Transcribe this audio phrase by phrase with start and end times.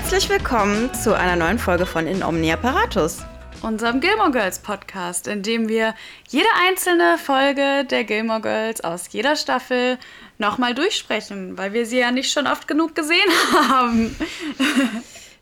[0.00, 3.18] Herzlich willkommen zu einer neuen Folge von In Omnia Paratus.
[3.62, 5.92] Unserem Gilmore Girls Podcast, in dem wir
[6.28, 9.98] jede einzelne Folge der Gilmore Girls aus jeder Staffel
[10.38, 13.28] nochmal durchsprechen, weil wir sie ja nicht schon oft genug gesehen
[13.68, 14.16] haben.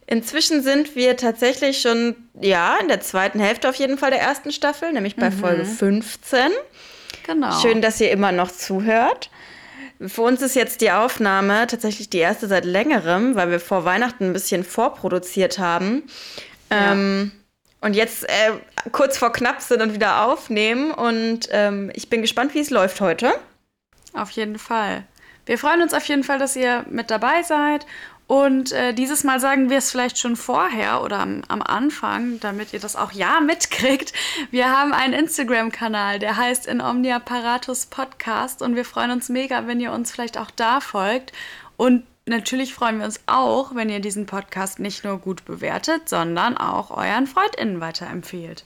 [0.07, 4.52] Inzwischen sind wir tatsächlich schon, ja, in der zweiten Hälfte auf jeden Fall der ersten
[4.52, 5.38] Staffel, nämlich bei mhm.
[5.38, 6.50] Folge 15.
[7.26, 7.61] Genau.
[7.61, 9.29] Schön, dass ihr immer noch zuhört.
[10.05, 14.25] Für uns ist jetzt die Aufnahme tatsächlich die erste seit längerem, weil wir vor Weihnachten
[14.25, 16.04] ein bisschen vorproduziert haben.
[16.71, 16.93] Ja.
[16.93, 17.32] Ähm,
[17.81, 18.53] und jetzt äh,
[18.93, 20.90] kurz vor knapp sind und wieder aufnehmen.
[20.90, 23.32] Und ähm, ich bin gespannt, wie es läuft heute.
[24.13, 25.04] Auf jeden Fall.
[25.46, 27.87] Wir freuen uns auf jeden Fall, dass ihr mit dabei seid
[28.26, 32.72] und äh, dieses Mal sagen wir es vielleicht schon vorher oder am, am, Anfang, damit
[32.72, 34.12] ihr das auch ja mitkriegt.
[34.50, 39.69] Wir haben einen Instagram-Kanal, der heißt In Omnia Paratus Podcast und wir freuen uns mega,
[39.69, 41.33] wenn ihr uns vielleicht auch da folgt.
[41.77, 46.56] Und natürlich freuen wir uns auch, wenn ihr diesen Podcast nicht nur gut bewertet, sondern
[46.56, 48.64] auch euren FreundInnen weiterempfehlt.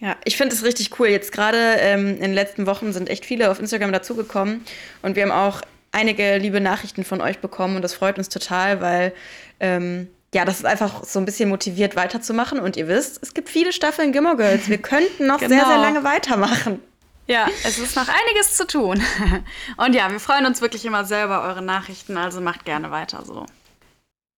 [0.00, 1.08] Ja, ich finde es richtig cool.
[1.08, 4.62] Jetzt gerade ähm, in den letzten Wochen sind echt viele auf Instagram dazugekommen
[5.00, 5.62] und wir haben auch
[5.94, 9.14] einige liebe Nachrichten von euch bekommen und das freut uns total, weil
[9.60, 12.58] ähm, ja, das ist einfach so ein bisschen motiviert weiterzumachen.
[12.58, 14.68] Und ihr wisst, es gibt viele Staffeln Gimmer Girls.
[14.68, 15.54] Wir könnten noch genau.
[15.54, 16.82] sehr, sehr lange weitermachen.
[17.26, 19.02] Ja, es ist noch einiges zu tun.
[19.78, 23.46] Und ja, wir freuen uns wirklich immer selber eure Nachrichten, also macht gerne weiter so.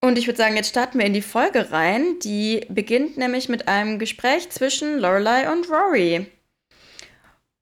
[0.00, 2.18] Und ich würde sagen, jetzt starten wir in die Folge rein.
[2.22, 6.26] Die beginnt nämlich mit einem Gespräch zwischen Lorelei und Rory.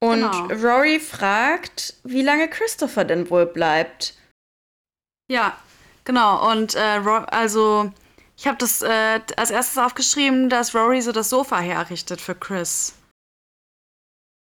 [0.04, 0.46] Und genau.
[0.48, 4.14] Rory fragt, wie lange Christopher denn wohl bleibt.
[5.30, 5.56] Ja,
[6.04, 6.50] genau.
[6.50, 7.90] Und äh, also
[8.36, 12.94] ich habe das äh, als erstes aufgeschrieben, dass Rory so das Sofa herrichtet für Chris.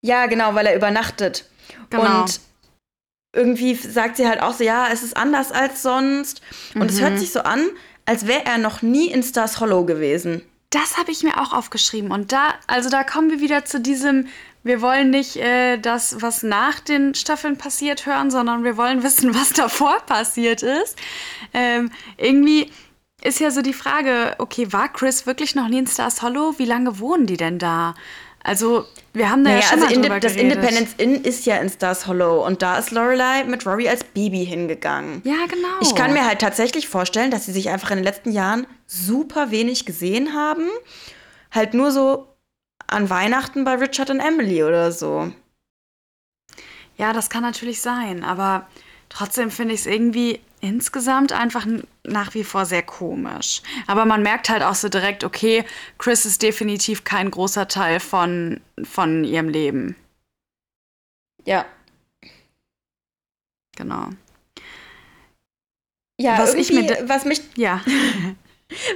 [0.01, 1.47] Ja, genau, weil er übernachtet.
[1.91, 2.21] Genau.
[2.21, 2.39] Und
[3.35, 6.41] irgendwie sagt sie halt auch so, ja, es ist anders als sonst.
[6.73, 6.89] Und mhm.
[6.89, 7.17] es hört mhm.
[7.19, 7.69] sich so an,
[8.05, 10.41] als wäre er noch nie in Stars Hollow gewesen.
[10.71, 12.11] Das habe ich mir auch aufgeschrieben.
[12.11, 14.27] Und da, also da kommen wir wieder zu diesem,
[14.63, 19.35] wir wollen nicht äh, das, was nach den Staffeln passiert, hören, sondern wir wollen wissen,
[19.35, 20.97] was davor passiert ist.
[21.53, 22.71] Ähm, irgendwie
[23.23, 26.55] ist ja so die Frage, okay, war Chris wirklich noch nie in Stars Hollow?
[26.57, 27.95] Wie lange wohnen die denn da?
[28.45, 30.57] Also, wir haben da naja, ja schon also mal drüber Das geredet.
[30.57, 34.45] Independence Inn ist ja in Stars Hollow und da ist Lorelei mit Rory als Baby
[34.45, 35.21] hingegangen.
[35.23, 35.79] Ja, genau.
[35.81, 39.51] Ich kann mir halt tatsächlich vorstellen, dass sie sich einfach in den letzten Jahren super
[39.51, 40.67] wenig gesehen haben.
[41.51, 42.32] Halt nur so
[42.93, 45.31] an Weihnachten bei Richard und Emily oder so.
[46.97, 48.67] Ja, das kann natürlich sein, aber
[49.09, 51.65] trotzdem finde ich es irgendwie insgesamt einfach
[52.03, 53.61] nach wie vor sehr komisch.
[53.87, 55.65] Aber man merkt halt auch so direkt, okay,
[55.97, 59.95] Chris ist definitiv kein großer Teil von, von ihrem Leben.
[61.45, 61.65] Ja.
[63.75, 64.09] Genau.
[66.21, 67.81] Ja, was ich mir was mich ja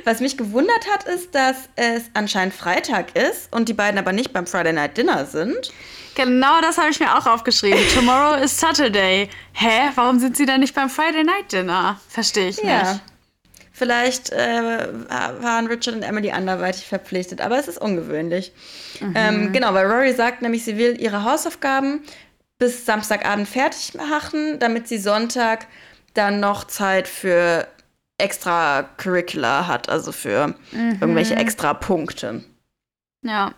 [0.03, 4.33] Was mich gewundert hat, ist, dass es anscheinend Freitag ist und die beiden aber nicht
[4.33, 5.71] beim Friday Night Dinner sind.
[6.15, 7.79] Genau das habe ich mir auch aufgeschrieben.
[7.93, 9.29] Tomorrow is Saturday.
[9.53, 9.91] Hä?
[9.95, 11.99] Warum sind sie dann nicht beim Friday Night Dinner?
[12.09, 12.93] Verstehe ich ja.
[12.93, 13.01] nicht.
[13.71, 14.87] Vielleicht äh,
[15.39, 18.51] waren Richard und Emily anderweitig verpflichtet, aber es ist ungewöhnlich.
[18.99, 19.13] Mhm.
[19.15, 22.01] Ähm, genau, weil Rory sagt nämlich, sie will ihre Hausaufgaben
[22.57, 25.67] bis Samstagabend fertig machen, damit sie Sonntag
[26.15, 27.67] dann noch Zeit für
[28.17, 30.97] Extracurricular hat, also für mhm.
[30.99, 32.43] irgendwelche extra Punkte.
[33.23, 33.53] Ja.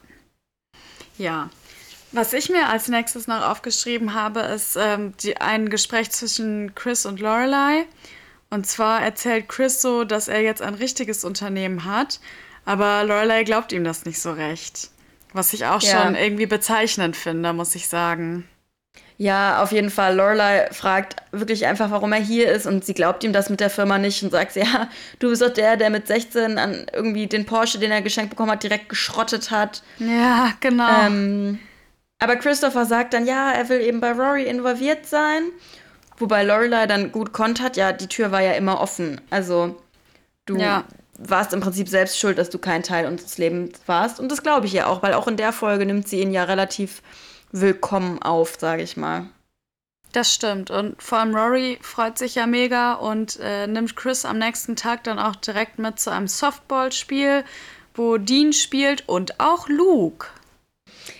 [1.17, 1.49] Ja.
[2.11, 7.05] Was ich mir als nächstes noch aufgeschrieben habe, ist ähm, die, ein Gespräch zwischen Chris
[7.05, 7.85] und Lorelei.
[8.49, 12.19] Und zwar erzählt Chris so, dass er jetzt ein richtiges Unternehmen hat,
[12.65, 14.89] aber Lorelei glaubt ihm das nicht so recht.
[15.33, 16.03] Was ich auch ja.
[16.03, 18.49] schon irgendwie bezeichnend finde, muss ich sagen.
[19.21, 20.15] Ja, auf jeden Fall.
[20.15, 23.69] Lorelei fragt wirklich einfach, warum er hier ist und sie glaubt ihm das mit der
[23.69, 24.87] Firma nicht und sagt, ja,
[25.19, 28.51] du bist doch der, der mit 16 an irgendwie den Porsche, den er geschenkt bekommen
[28.51, 29.83] hat, direkt geschrottet hat.
[29.97, 31.05] Ja, genau.
[31.05, 31.59] Ähm,
[32.19, 35.51] aber Christopher sagt dann, ja, er will eben bei Rory involviert sein.
[36.17, 39.19] Wobei Lorelei dann gut kontert, ja, die Tür war ja immer offen.
[39.29, 39.75] Also
[40.45, 40.85] du ja.
[41.17, 44.21] warst im Prinzip selbst schuld, dass du kein Teil unseres Lebens warst.
[44.21, 46.45] Und das glaube ich ja auch, weil auch in der Folge nimmt sie ihn ja
[46.45, 47.01] relativ
[47.51, 49.27] willkommen auf, sage ich mal.
[50.11, 50.71] Das stimmt.
[50.71, 55.03] Und vor allem Rory freut sich ja mega und äh, nimmt Chris am nächsten Tag
[55.03, 57.43] dann auch direkt mit zu einem Softballspiel,
[57.93, 60.27] wo Dean spielt und auch Luke.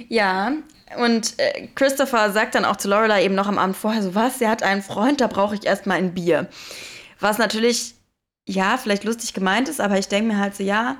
[0.08, 0.54] Ja,
[0.98, 4.40] und äh, Christopher sagt dann auch zu Lorelei eben noch am Abend vorher so, was,
[4.40, 6.48] sie hat einen Freund, da brauche ich erstmal ein Bier.
[7.20, 7.96] Was natürlich,
[8.48, 10.98] ja, vielleicht lustig gemeint ist, aber ich denke mir halt so, ja,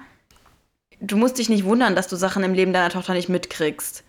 [1.00, 4.04] du musst dich nicht wundern, dass du Sachen im Leben deiner Tochter nicht mitkriegst.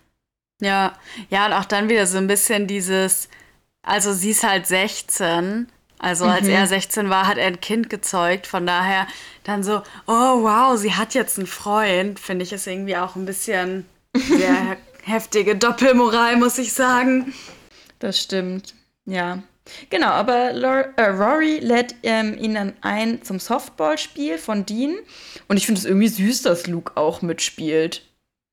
[0.61, 0.95] Ja,
[1.31, 3.29] ja, und auch dann wieder so ein bisschen dieses,
[3.83, 5.69] also sie ist halt 16
[5.99, 6.51] Also als mhm.
[6.51, 8.47] er 16 war, hat er ein Kind gezeugt.
[8.47, 9.07] Von daher
[9.45, 13.27] dann so, oh wow, sie hat jetzt einen Freund, finde ich es irgendwie auch ein
[13.27, 17.35] bisschen sehr heftige Doppelmoral, muss ich sagen.
[17.99, 18.75] Das stimmt,
[19.05, 19.43] ja.
[19.89, 24.97] Genau, aber Lor äh, Rory lädt ähm, ihn dann ein zum Softballspiel von Dean.
[25.49, 28.03] Und ich finde es irgendwie süß, dass Luke auch mitspielt.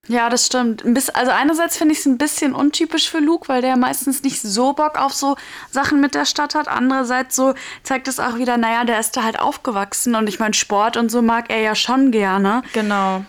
[0.07, 0.83] Ja, das stimmt.
[0.85, 4.73] also einerseits finde ich es ein bisschen untypisch für Luke, weil der meistens nicht so
[4.73, 5.35] Bock auf so
[5.69, 6.69] Sachen mit der Stadt hat.
[6.69, 10.53] Andererseits so zeigt es auch wieder, naja, der ist da halt aufgewachsen und ich meine,
[10.53, 12.61] Sport und so mag er ja schon gerne.
[12.73, 13.25] Genau.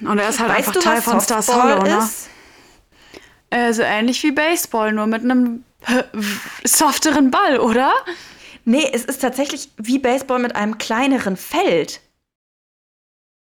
[0.00, 2.08] Und er ist halt weißt einfach du, Teil von Stars Hollow, ne?
[3.50, 5.64] Äh, so ähnlich wie Baseball, nur mit einem
[6.64, 7.92] softeren Ball, oder?
[8.64, 12.00] Nee, es ist tatsächlich wie Baseball mit einem kleineren Feld.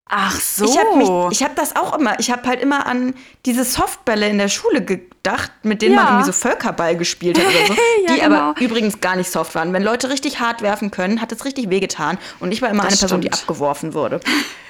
[0.06, 0.66] Ach so.
[0.66, 3.16] Ich habe hab das auch immer, ich habe halt immer an
[3.46, 6.04] diese Softbälle in der Schule gedacht, mit denen ja.
[6.04, 7.74] man irgendwie so Völkerball gespielt hat oder so,
[8.08, 8.36] ja, die genau.
[8.36, 9.72] aber übrigens gar nicht soft waren.
[9.72, 12.94] Wenn Leute richtig hart werfen können, hat es richtig wehgetan und ich war immer das
[12.94, 14.20] eine Person, die abgeworfen wurde.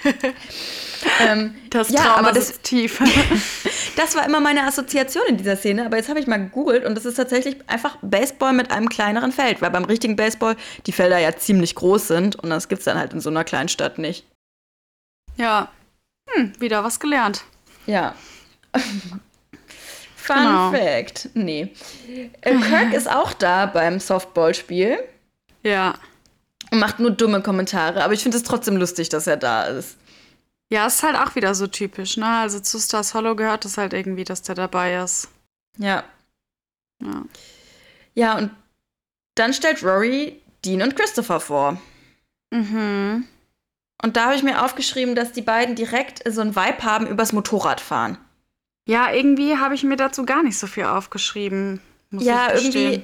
[1.27, 3.01] ähm, das ja, Trauma aber das ist tief.
[3.95, 6.95] das war immer meine Assoziation in dieser Szene, aber jetzt habe ich mal gegoogelt und
[6.95, 10.55] das ist tatsächlich einfach Baseball mit einem kleineren Feld, weil beim richtigen Baseball
[10.85, 13.43] die Felder ja ziemlich groß sind und das gibt es dann halt in so einer
[13.43, 14.27] kleinen Stadt nicht.
[15.37, 15.69] Ja.
[16.29, 17.43] Hm, wieder was gelernt.
[17.85, 18.15] Ja.
[20.15, 20.71] Fun genau.
[20.71, 21.29] Fact.
[21.33, 21.73] Nee.
[22.41, 24.97] Äh, Kirk ist auch da beim Softballspiel.
[25.63, 25.95] Ja.
[26.71, 29.97] Und macht nur dumme Kommentare, aber ich finde es trotzdem lustig, dass er da ist.
[30.71, 32.25] Ja, ist halt auch wieder so typisch, ne?
[32.25, 35.29] Also zu Stars Hollow gehört es halt irgendwie, dass der dabei ist.
[35.77, 36.03] Ja.
[37.01, 37.23] Ja.
[38.15, 38.51] Ja, und
[39.35, 41.81] dann stellt Rory Dean und Christopher vor.
[42.51, 43.27] Mhm.
[44.03, 47.31] Und da habe ich mir aufgeschrieben, dass die beiden direkt so ein Vibe haben übers
[47.31, 48.17] Motorradfahren.
[48.85, 51.81] Ja, irgendwie habe ich mir dazu gar nicht so viel aufgeschrieben.
[52.11, 53.03] ja, irgendwie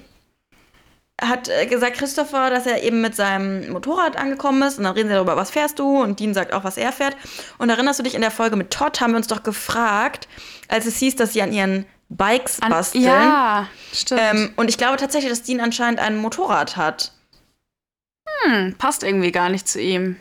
[1.22, 5.10] hat äh, gesagt Christopher, dass er eben mit seinem Motorrad angekommen ist und dann reden
[5.10, 7.16] sie darüber, was fährst du und Dean sagt auch, was er fährt.
[7.58, 10.28] Und erinnerst du dich in der Folge mit Todd, haben wir uns doch gefragt,
[10.68, 13.04] als es hieß, dass sie an ihren Bikes an, basteln.
[13.04, 14.22] Ja, stimmt.
[14.22, 17.14] Ähm, und ich glaube tatsächlich, dass Dean anscheinend ein Motorrad hat.
[18.44, 20.18] Hm, passt irgendwie gar nicht zu ihm.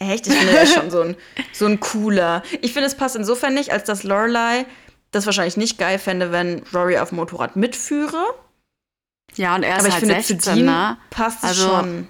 [0.00, 0.26] Echt?
[0.26, 1.16] Ich finde, er ist schon so ein,
[1.52, 2.42] so ein cooler.
[2.62, 4.66] Ich finde, es passt insofern nicht, als dass Lorelei
[5.12, 8.24] das wahrscheinlich nicht geil fände, wenn Rory auf dem Motorrad mitführe.
[9.36, 10.96] Ja, und er ist Aber halt finde, 16, ne?
[11.10, 12.08] passt also, schon.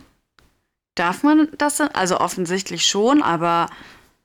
[0.94, 1.80] Darf man das?
[1.80, 3.68] Also offensichtlich schon, aber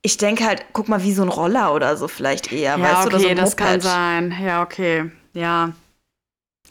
[0.01, 2.77] ich denke halt, guck mal, wie so ein Roller oder so vielleicht eher.
[2.77, 4.35] Ja, weißt okay, du, so das kann sein.
[4.41, 5.11] Ja, okay.
[5.33, 5.73] Ja.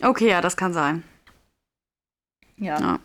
[0.00, 1.02] Okay, ja, das kann sein.
[2.56, 2.78] Ja.
[2.80, 2.98] ja.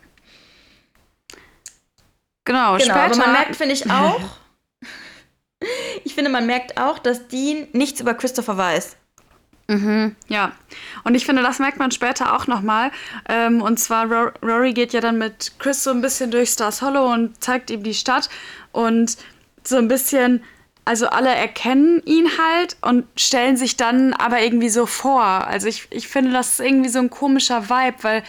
[2.49, 3.03] Genau, genau später.
[3.03, 4.21] Aber man merkt, finde ich auch,
[6.03, 8.95] ich finde, man merkt auch, dass Dean nichts über Christopher weiß.
[9.67, 10.53] Mhm, ja.
[11.03, 12.89] Und ich finde, das merkt man später auch nochmal.
[13.27, 17.13] Ähm, und zwar, Rory geht ja dann mit Chris so ein bisschen durch Stars Hollow
[17.13, 18.29] und zeigt ihm die Stadt.
[18.71, 19.17] Und
[19.63, 20.43] so ein bisschen,
[20.85, 25.21] also alle erkennen ihn halt und stellen sich dann aber irgendwie so vor.
[25.23, 28.23] Also ich, ich finde, das ist irgendwie so ein komischer Vibe, weil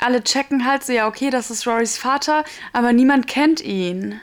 [0.00, 4.20] alle checken halt so, ja, okay, das ist Rorys Vater, aber niemand kennt ihn.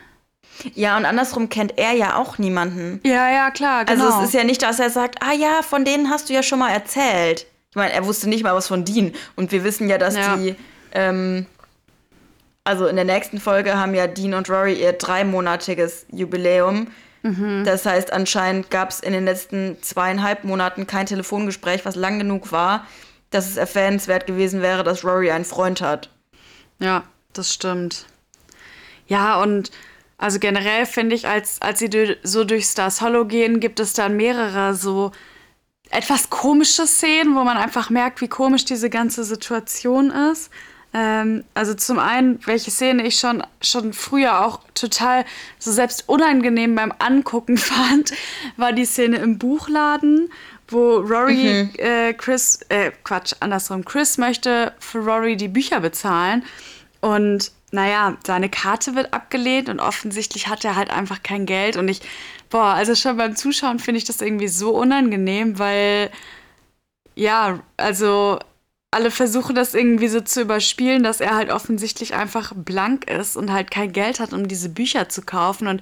[0.75, 2.99] Ja, und andersrum kennt er ja auch niemanden.
[3.03, 4.05] Ja, ja, klar, genau.
[4.05, 6.43] Also es ist ja nicht, dass er sagt, ah ja, von denen hast du ja
[6.43, 7.47] schon mal erzählt.
[7.71, 9.13] Ich meine, er wusste nicht mal was von Dean.
[9.35, 10.35] Und wir wissen ja, dass ja.
[10.35, 10.55] die,
[10.93, 11.45] ähm,
[12.63, 16.87] also in der nächsten Folge haben ja Dean und Rory ihr dreimonatiges Jubiläum.
[17.23, 17.63] Mhm.
[17.65, 22.51] Das heißt, anscheinend gab es in den letzten zweieinhalb Monaten kein Telefongespräch, was lang genug
[22.51, 22.85] war,
[23.31, 26.09] dass es erwähnenswert gewesen wäre, dass Rory einen Freund hat.
[26.79, 28.05] Ja, das stimmt.
[29.07, 29.71] Ja, und
[30.17, 34.15] also generell finde ich, als, als sie so durch Stars Hollow gehen, gibt es dann
[34.15, 35.11] mehrere so
[35.89, 40.51] etwas komische Szenen, wo man einfach merkt, wie komisch diese ganze Situation ist.
[40.93, 45.25] Ähm, also zum einen, welche Szene ich schon, schon früher auch total
[45.57, 48.13] so selbst unangenehm beim Angucken fand,
[48.57, 50.29] war die Szene im Buchladen,
[50.71, 51.71] wo Rory mhm.
[51.77, 56.43] äh, Chris, äh, Quatsch, andersrum, Chris möchte für Rory die Bücher bezahlen
[56.99, 61.87] und naja, seine Karte wird abgelehnt und offensichtlich hat er halt einfach kein Geld und
[61.87, 62.01] ich,
[62.49, 66.11] boah, also schon beim Zuschauen finde ich das irgendwie so unangenehm, weil
[67.15, 68.39] ja, also
[68.91, 73.51] alle versuchen das irgendwie so zu überspielen, dass er halt offensichtlich einfach blank ist und
[73.51, 75.67] halt kein Geld hat, um diese Bücher zu kaufen.
[75.67, 75.81] Und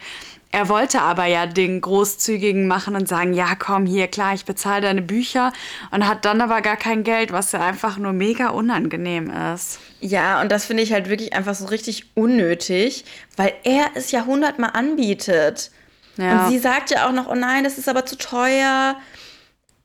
[0.51, 4.81] er wollte aber ja den Großzügigen machen und sagen, ja, komm hier, klar, ich bezahle
[4.81, 5.53] deine Bücher
[5.91, 9.79] und hat dann aber gar kein Geld, was ja einfach nur mega unangenehm ist.
[9.99, 13.05] Ja, und das finde ich halt wirklich einfach so richtig unnötig,
[13.37, 15.71] weil er es ja hundertmal anbietet.
[16.17, 16.45] Ja.
[16.45, 18.99] Und sie sagt ja auch noch, oh nein, das ist aber zu teuer.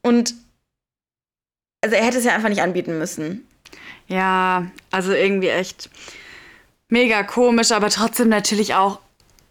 [0.00, 0.34] Und
[1.82, 3.46] also er hätte es ja einfach nicht anbieten müssen.
[4.08, 5.90] Ja, also irgendwie echt
[6.88, 9.00] mega komisch, aber trotzdem natürlich auch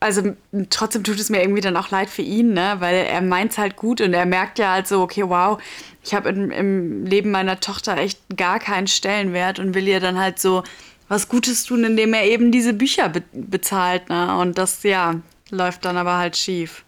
[0.04, 0.36] also
[0.70, 2.76] trotzdem tut es mir irgendwie dann auch leid für ihn, ne?
[2.80, 5.62] weil er meint es halt gut und er merkt ja halt so, okay, wow,
[6.04, 10.40] ich habe im Leben meiner Tochter echt gar keinen Stellenwert und will ihr dann halt
[10.40, 10.64] so
[11.08, 14.10] was Gutes tun, indem er eben diese Bücher be bezahlt.
[14.10, 14.38] Ne?
[14.38, 15.16] Und das, ja,
[15.50, 16.84] läuft dann aber halt schief.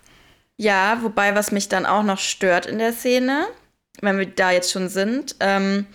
[0.58, 3.46] Ja, wobei, was mich dann auch noch stört in der Szene,
[4.02, 5.86] wenn wir da jetzt schon sind, ähm,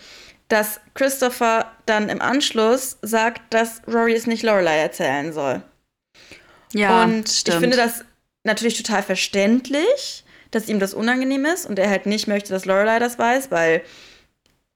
[0.48, 5.62] dass Christopher dann im Anschluss sagt, dass Rory es nicht Lorelei erzählen soll.
[6.72, 7.54] Ja, und stimmt.
[7.54, 8.04] ich finde das
[8.44, 12.98] natürlich total verständlich, dass ihm das unangenehm ist und er halt nicht möchte, dass Lorelei
[12.98, 13.82] das weiß, weil,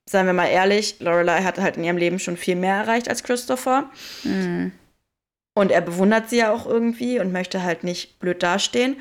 [0.09, 3.23] seien wir mal ehrlich, Lorelei hat halt in ihrem Leben schon viel mehr erreicht als
[3.23, 3.91] Christopher.
[4.23, 4.73] Mhm.
[5.57, 8.97] Und er bewundert sie ja auch irgendwie und möchte halt nicht blöd dastehen.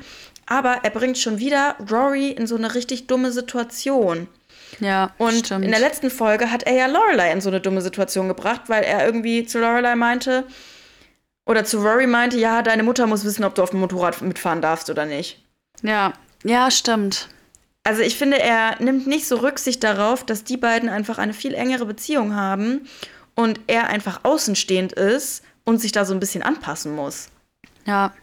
[0.46, 4.28] Aber er bringt schon wieder Rory in so eine richtig dumme Situation.
[4.80, 5.64] Ja, und stimmt.
[5.64, 8.82] in der letzten Folge hat er ja Lorelei in so eine dumme Situation gebracht, weil
[8.82, 10.44] er irgendwie zu Lorelei meinte,
[11.46, 14.62] oder zu Rory meinte, ja, deine Mutter muss wissen, ob du auf dem Motorrad mitfahren
[14.62, 15.44] darfst oder nicht.
[15.82, 17.28] Ja, ja, stimmt.
[17.82, 21.52] Also ich finde, er nimmt nicht so Rücksicht darauf, dass die beiden einfach eine viel
[21.54, 22.88] engere Beziehung haben
[23.34, 27.28] und er einfach außenstehend ist und sich da so ein bisschen anpassen muss.
[27.84, 28.14] Ja.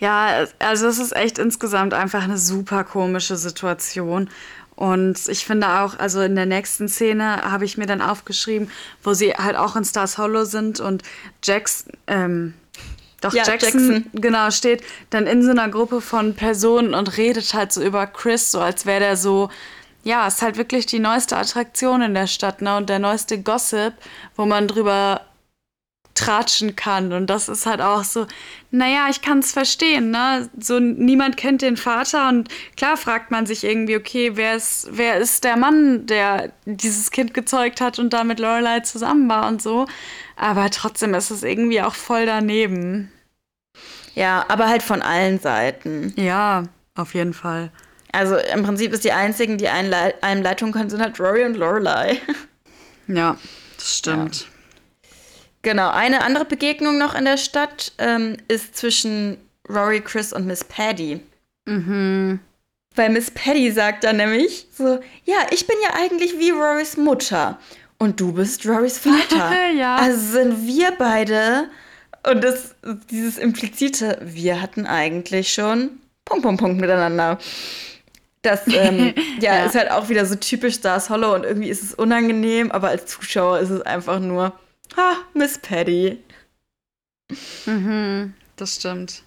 [0.00, 4.30] Ja, also es ist echt insgesamt einfach eine super komische Situation.
[4.78, 8.70] Und ich finde auch, also in der nächsten Szene habe ich mir dann aufgeschrieben,
[9.02, 11.02] wo sie halt auch in Stars Hollow sind und
[11.42, 12.54] Jax, ähm,
[13.20, 17.52] doch ja, Jackson, Jackson, genau, steht dann in so einer Gruppe von Personen und redet
[17.54, 19.50] halt so über Chris, so als wäre der so,
[20.04, 22.76] ja, ist halt wirklich die neueste Attraktion in der Stadt, ne?
[22.76, 23.94] Und der neueste Gossip,
[24.36, 25.22] wo man drüber
[26.18, 27.12] tratschen kann.
[27.12, 28.26] Und das ist halt auch so,
[28.70, 30.50] naja, ich kann es verstehen, ne?
[30.58, 35.16] So niemand kennt den Vater und klar fragt man sich irgendwie, okay, wer ist, wer
[35.18, 39.62] ist der Mann, der dieses Kind gezeugt hat und da mit Lorelei zusammen war und
[39.62, 39.86] so.
[40.36, 43.12] Aber trotzdem ist es irgendwie auch voll daneben.
[44.14, 46.12] Ja, aber halt von allen Seiten.
[46.16, 46.64] Ja,
[46.96, 47.70] auf jeden Fall.
[48.10, 52.20] Also im Prinzip ist die einzigen, die einem leiten können, sind halt Rory und Lorelei.
[53.06, 53.36] Ja,
[53.76, 54.40] das stimmt.
[54.40, 54.46] Ja.
[55.62, 59.38] Genau, eine andere Begegnung noch in der Stadt ähm, ist zwischen
[59.68, 61.20] Rory, Chris und Miss Paddy.
[61.66, 62.40] Mhm.
[62.94, 67.58] Weil Miss Paddy sagt dann nämlich so, ja, ich bin ja eigentlich wie Rorys Mutter
[67.98, 69.70] und du bist Rorys Vater.
[69.76, 69.96] ja.
[69.96, 71.68] Also sind wir beide
[72.24, 72.74] und das,
[73.10, 75.90] dieses implizite, wir hatten eigentlich schon
[76.24, 77.38] Punkt, Punkt, Punkt miteinander.
[78.42, 81.82] Das ähm, ja, ja, ist halt auch wieder so typisch Stars Hollow und irgendwie ist
[81.82, 84.52] es unangenehm, aber als Zuschauer ist es einfach nur
[84.96, 86.22] Ha, Miss Paddy.
[87.66, 89.22] Mhm, das stimmt.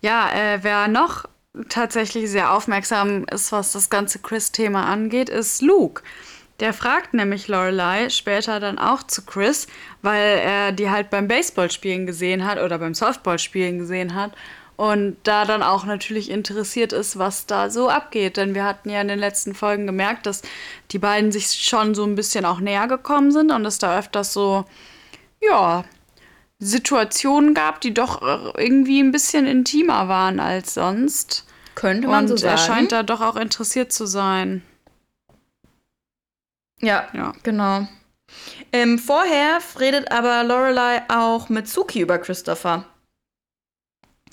[0.00, 1.26] Ja, äh, wer noch
[1.68, 6.02] tatsächlich sehr aufmerksam ist, was das ganze Chris-Thema angeht, ist Luke.
[6.60, 9.66] Der fragt nämlich Lorelei später dann auch zu Chris,
[10.02, 14.32] weil er die halt beim Baseballspielen gesehen hat oder beim Softballspielen gesehen hat
[14.80, 18.38] und da dann auch natürlich interessiert ist, was da so abgeht.
[18.38, 20.40] Denn wir hatten ja in den letzten Folgen gemerkt, dass
[20.90, 24.32] die beiden sich schon so ein bisschen auch näher gekommen sind und es da öfters
[24.32, 24.64] so,
[25.42, 25.84] ja,
[26.60, 28.22] Situationen gab, die doch
[28.56, 31.44] irgendwie ein bisschen intimer waren als sonst.
[31.74, 32.52] Könnte man und so sagen.
[32.52, 34.62] er scheint da doch auch interessiert zu sein.
[36.80, 37.34] Ja, ja.
[37.42, 37.86] genau.
[38.72, 42.86] Ähm, vorher redet aber Lorelei auch mit Suki über Christopher.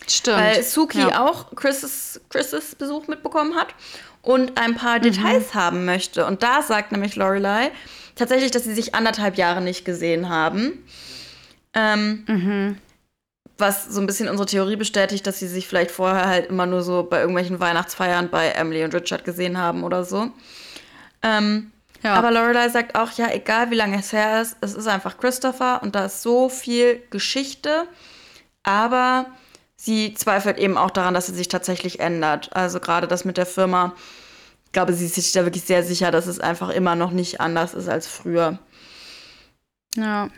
[0.06, 0.38] Stimmt.
[0.38, 1.26] Weil Suki ja.
[1.26, 3.74] auch Chris' Chris Besuch mitbekommen hat
[4.22, 5.04] und ein paar mhm.
[5.04, 6.26] Details haben möchte.
[6.26, 7.72] Und da sagt nämlich Lorelei
[8.16, 10.86] tatsächlich, dass sie sich anderthalb Jahre nicht gesehen haben.
[11.74, 12.78] Ähm, mhm.
[13.58, 16.84] Was so ein bisschen unsere Theorie bestätigt, dass sie sich vielleicht vorher halt immer nur
[16.84, 20.32] so bei irgendwelchen Weihnachtsfeiern bei Emily und Richard gesehen haben oder so.
[21.24, 21.72] Ähm,
[22.04, 22.14] ja.
[22.14, 25.82] Aber Lorelei sagt auch, ja, egal wie lange es her ist, es ist einfach Christopher
[25.82, 27.88] und da ist so viel Geschichte.
[28.64, 29.28] Aber
[29.78, 32.54] sie zweifelt eben auch daran, dass sie sich tatsächlich ändert.
[32.56, 33.94] Also gerade das mit der Firma,
[34.66, 37.40] ich glaube, sie ist sich da wirklich sehr sicher, dass es einfach immer noch nicht
[37.40, 38.60] anders ist als früher.
[39.96, 40.30] Ja.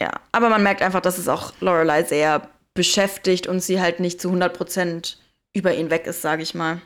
[0.00, 4.20] Ja, aber man merkt einfach, dass es auch Lorelei sehr beschäftigt und sie halt nicht
[4.20, 5.16] zu 100%
[5.54, 6.80] über ihn weg ist, sage ich mal.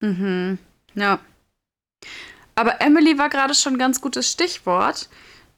[0.00, 0.58] Mhm.
[0.94, 1.18] Ja.
[2.54, 5.08] Aber Emily war gerade schon ein ganz gutes Stichwort.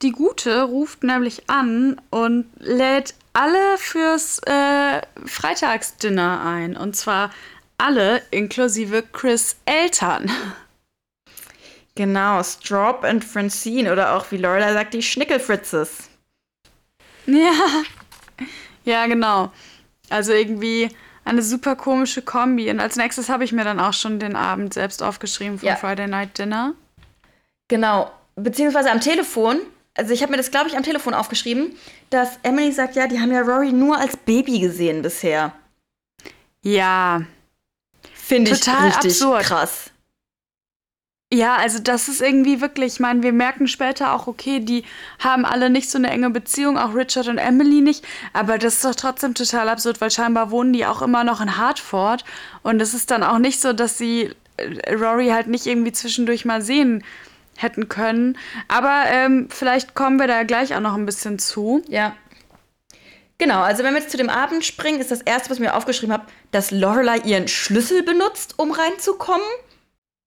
[0.02, 6.76] Die Gute ruft nämlich an und lädt alle fürs äh, Freitagsdinner ein.
[6.76, 7.30] Und zwar
[7.76, 10.30] alle, inklusive Chris Eltern.
[11.96, 16.08] Genau, Straub und Francine oder auch wie Lorela sagt, die Schnickelfritzes.
[17.26, 17.52] Ja.
[18.84, 19.52] Ja, genau.
[20.10, 20.88] Also irgendwie
[21.24, 22.70] eine super komische Kombi.
[22.70, 25.76] Und als nächstes habe ich mir dann auch schon den Abend selbst aufgeschrieben von ja.
[25.76, 26.74] Friday Night Dinner.
[27.68, 28.10] Genau.
[28.36, 29.60] beziehungsweise am Telefon,
[29.94, 31.76] also ich habe mir das, glaube ich, am Telefon aufgeschrieben,
[32.10, 35.52] dass Emily sagt, ja, die haben ja Rory nur als Baby gesehen bisher.
[36.62, 37.22] Ja.
[38.12, 39.42] Finde ich richtig absurd.
[39.44, 39.90] krass.
[41.32, 44.84] Ja, also das ist irgendwie wirklich, ich meine, wir merken später auch, okay, die
[45.18, 48.84] haben alle nicht so eine enge Beziehung, auch Richard und Emily nicht, aber das ist
[48.84, 52.24] doch trotzdem total absurd, weil scheinbar wohnen die auch immer noch in Hartford
[52.62, 56.44] und es ist dann auch nicht so, dass sie äh, Rory halt nicht irgendwie zwischendurch
[56.44, 57.02] mal sehen
[57.56, 58.38] hätten können.
[58.68, 61.82] Aber ähm, vielleicht kommen wir da gleich auch noch ein bisschen zu.
[61.88, 62.14] Ja.
[63.38, 65.74] Genau, also wenn wir jetzt zu dem Abend springen, ist das erste, was ich mir
[65.74, 69.46] aufgeschrieben habe, dass Lorelei ihren Schlüssel benutzt, um reinzukommen.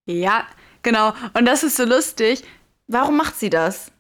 [0.06, 0.46] Ja,
[0.84, 1.14] genau.
[1.34, 2.44] Und das ist so lustig.
[2.88, 3.92] Warum macht sie das?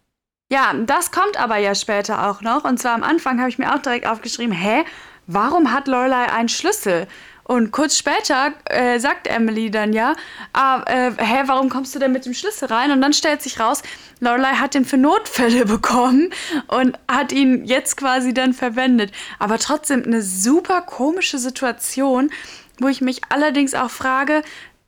[0.49, 2.63] Ja, das kommt aber ja später auch noch.
[2.63, 4.85] Und zwar am Anfang habe ich mir auch direkt aufgeschrieben, hä,
[5.25, 7.07] warum hat Lorelei einen Schlüssel?
[7.47, 10.17] Und kurz später äh, sagt Emily dann ja,
[10.51, 12.91] ah, äh, hä, warum kommst du denn mit dem Schlüssel rein?
[12.91, 13.83] Und dann stellt sich raus,
[14.19, 16.29] Lorelei hat den für Notfälle bekommen
[16.67, 19.13] und hat ihn jetzt quasi dann verwendet.
[19.39, 22.31] Aber trotzdem eine super komische Situation,
[22.79, 24.41] wo ich mich allerdings auch frage,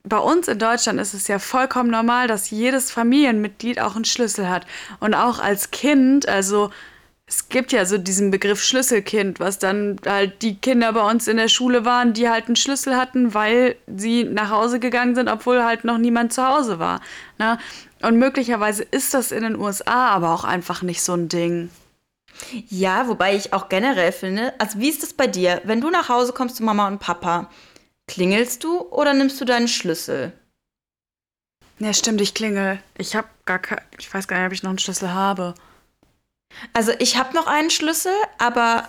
[0.04, 4.50] bei uns in Deutschland ist es ja vollkommen normal, dass jedes Familienmitglied auch einen Schlüssel
[4.50, 4.66] hat.
[5.00, 6.72] Und auch als Kind, also
[7.29, 11.38] es gibt ja so diesen Begriff Schlüsselkind, was dann halt die Kinder bei uns in
[11.38, 15.63] der Schule waren, die halt einen Schlüssel hatten, weil sie nach Hause gegangen sind, obwohl
[15.63, 17.01] halt noch niemand zu Hause war.
[17.38, 17.59] Ne?
[18.01, 21.69] Und möglicherweise ist das in den USA aber auch einfach nicht so ein Ding.
[22.67, 25.62] Ja, wobei ich auch generell finde, also wie ist das bei dir?
[25.65, 27.48] Wenn du nach Hause kommst zu Mama und Papa,
[28.07, 30.31] klingelst du oder nimmst du deinen Schlüssel?
[31.77, 32.79] Ja, stimmt, ich klingel.
[32.98, 35.53] Ich habe gar kein, ich weiß gar nicht, ob ich noch einen Schlüssel habe.
[36.74, 38.88] Also ich habe noch einen Schlüssel, aber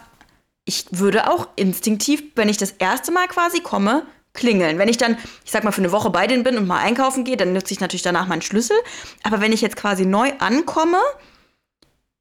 [0.65, 4.79] ich würde auch instinktiv, wenn ich das erste Mal quasi komme, klingeln.
[4.79, 7.25] Wenn ich dann, ich sag mal, für eine Woche bei denen bin und mal einkaufen
[7.25, 8.77] gehe, dann nutze ich natürlich danach meinen Schlüssel.
[9.23, 10.99] Aber wenn ich jetzt quasi neu ankomme,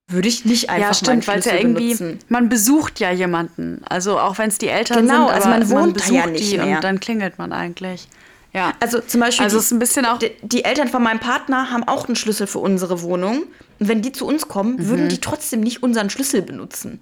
[0.08, 2.20] würde ich nicht einfach ja, stimmt, meinen Schlüssel ja irgendwie, benutzen.
[2.30, 3.84] Man besucht ja jemanden.
[3.88, 6.78] Also auch wenn es die Eltern genau, sind, also man wohnt man ja nicht mehr.
[6.78, 8.08] und dann klingelt man eigentlich.
[8.54, 8.74] Ja.
[8.80, 11.70] Also zum Beispiel, also die, ist ein bisschen auch die, die, Eltern von meinem Partner
[11.70, 13.44] haben auch einen Schlüssel für unsere Wohnung.
[13.80, 14.88] Und wenn die zu uns kommen, mhm.
[14.88, 17.02] würden die trotzdem nicht unseren Schlüssel benutzen.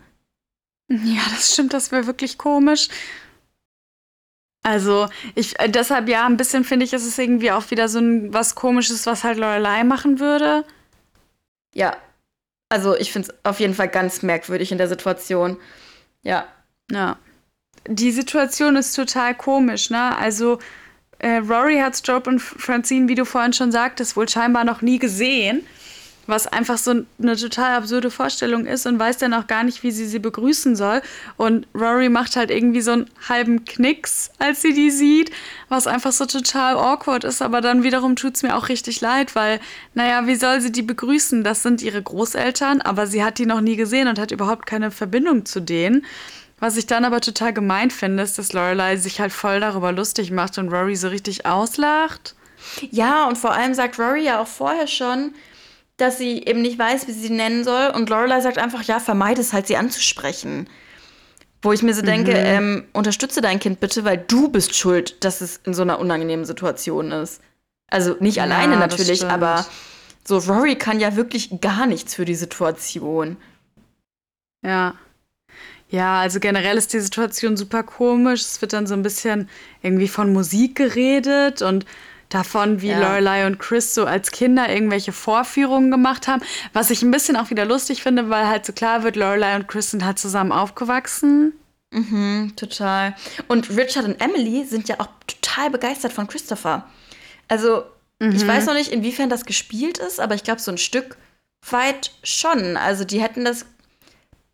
[0.89, 2.89] Ja, das stimmt, das wäre wirklich komisch.
[4.63, 7.99] Also, ich, äh, deshalb ja, ein bisschen finde ich, ist es irgendwie auch wieder so
[7.99, 10.65] ein, was Komisches, was halt Lorelei machen würde.
[11.73, 11.95] Ja.
[12.69, 15.57] Also, ich finde es auf jeden Fall ganz merkwürdig in der Situation.
[16.21, 16.47] Ja.
[16.91, 17.17] Ja.
[17.87, 20.17] Die Situation ist total komisch, ne?
[20.17, 20.59] Also,
[21.19, 24.99] äh, Rory hat Strope und Francine, wie du vorhin schon sagtest, wohl scheinbar noch nie
[24.99, 25.65] gesehen.
[26.29, 29.91] Was einfach so eine total absurde Vorstellung ist und weiß dann auch gar nicht, wie
[29.91, 31.01] sie sie begrüßen soll.
[31.37, 35.31] Und Rory macht halt irgendwie so einen halben Knicks, als sie die sieht,
[35.69, 37.41] was einfach so total awkward ist.
[37.41, 39.61] Aber dann wiederum tut es mir auch richtig leid, weil,
[39.93, 41.45] naja, wie soll sie die begrüßen?
[41.45, 44.91] Das sind ihre Großeltern, aber sie hat die noch nie gesehen und hat überhaupt keine
[44.91, 46.05] Verbindung zu denen.
[46.59, 50.31] Was ich dann aber total gemeint finde, ist, dass Lorelei sich halt voll darüber lustig
[50.31, 52.35] macht und Rory so richtig auslacht.
[52.89, 55.33] Ja, und vor allem sagt Rory ja auch vorher schon,
[55.97, 57.91] dass sie eben nicht weiß, wie sie sie nennen soll.
[57.93, 60.67] Und Lorelei sagt einfach, ja, vermeide es halt, sie anzusprechen.
[61.61, 62.37] Wo ich mir so denke, mhm.
[62.37, 66.45] ähm, unterstütze dein Kind bitte, weil du bist schuld, dass es in so einer unangenehmen
[66.45, 67.41] Situation ist.
[67.89, 69.65] Also nicht ja, alleine natürlich, aber
[70.23, 73.37] so Rory kann ja wirklich gar nichts für die Situation.
[74.63, 74.95] Ja.
[75.89, 78.41] Ja, also generell ist die Situation super komisch.
[78.41, 79.49] Es wird dann so ein bisschen
[79.81, 81.85] irgendwie von Musik geredet und
[82.29, 82.99] davon, wie ja.
[82.99, 86.41] Lorelei und Chris so als Kinder irgendwelche Vorführungen gemacht haben.
[86.73, 89.67] Was ich ein bisschen auch wieder lustig finde, weil halt so klar wird, Lorelei und
[89.67, 91.53] Chris sind halt zusammen aufgewachsen.
[91.91, 93.15] Mhm, total.
[93.47, 96.85] Und Richard und Emily sind ja auch total begeistert von Christopher.
[97.47, 97.83] Also,
[98.19, 98.31] mhm.
[98.31, 101.17] ich weiß noch nicht, inwiefern das gespielt ist, aber ich glaube, so ein Stück
[101.69, 102.75] weit schon.
[102.75, 103.65] Also, die hätten das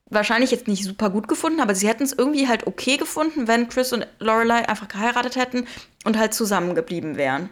[0.10, 3.70] wahrscheinlich jetzt nicht super gut gefunden, aber sie hätten es irgendwie halt okay gefunden, wenn
[3.70, 5.68] Chris und Lorelei einfach geheiratet hätten
[6.06, 7.50] und halt zusammengeblieben wären.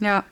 [0.00, 0.24] Ja,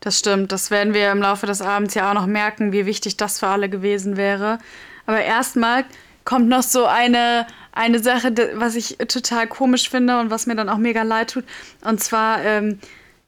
[0.00, 0.52] das stimmt.
[0.52, 3.46] Das werden wir im Laufe des Abends ja auch noch merken, wie wichtig das für
[3.46, 4.58] alle gewesen wäre.
[5.06, 5.84] Aber erstmal
[6.24, 10.68] kommt noch so eine, eine Sache, was ich total komisch finde und was mir dann
[10.68, 11.44] auch mega leid tut.
[11.82, 12.80] Und zwar, ähm,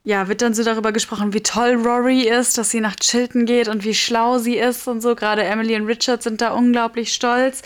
[0.07, 3.67] ja, wird dann so darüber gesprochen, wie toll Rory ist, dass sie nach Chilton geht
[3.67, 5.17] und wie schlau sie ist und so.
[5.17, 7.63] Gerade Emily und Richard sind da unglaublich stolz.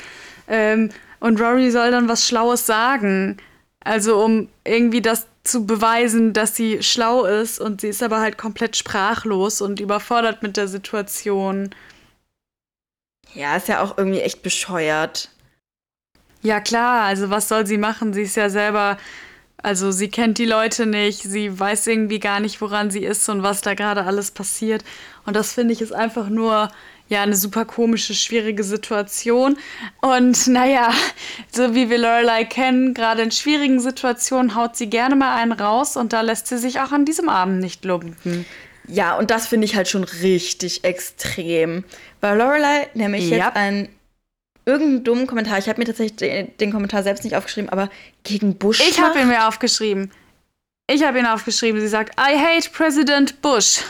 [0.49, 0.89] Ähm,
[1.21, 3.37] und Rory soll dann was Schlaues sagen.
[3.85, 8.39] Also um irgendwie das zu beweisen, dass sie schlau ist und sie ist aber halt
[8.39, 11.75] komplett sprachlos und überfordert mit der Situation.
[13.35, 15.29] Ja, ist ja auch irgendwie echt bescheuert.
[16.41, 18.15] Ja, klar, also was soll sie machen?
[18.15, 18.97] Sie ist ja selber
[19.63, 23.43] Also sie kennt die Leute nicht, sie weiß irgendwie gar nicht, woran sie ist und
[23.43, 24.85] was da gerade alles passiert.
[25.27, 26.71] Und das finde ich ist einfach nur
[27.09, 29.59] ja eine super komische, schwierige Situation.
[30.01, 30.91] Und naja,
[31.53, 35.97] so wie wir Lorelei kennen, gerade in schwierigen Situationen haut sie gerne mal einen raus
[35.97, 38.47] und da lässt sie sich auch an diesem Abend nicht lumpen.
[38.87, 41.85] Ja, und das finde ich halt schon richtig extrem.
[42.21, 43.37] Weil Lorelei nämlich ja.
[43.47, 43.89] jetzt einen
[44.65, 47.91] irgendeinen dummen Kommentar, ich habe mir tatsächlich den, den, Kommentar selbst nicht aufgeschrieben, aber
[48.23, 48.81] gegen Bush.
[48.81, 50.11] Ich habe ihn mir aufgeschrieben.
[50.87, 51.81] Ich habe ihn aufgeschrieben.
[51.81, 53.81] Sie sagt, I hate President Bush.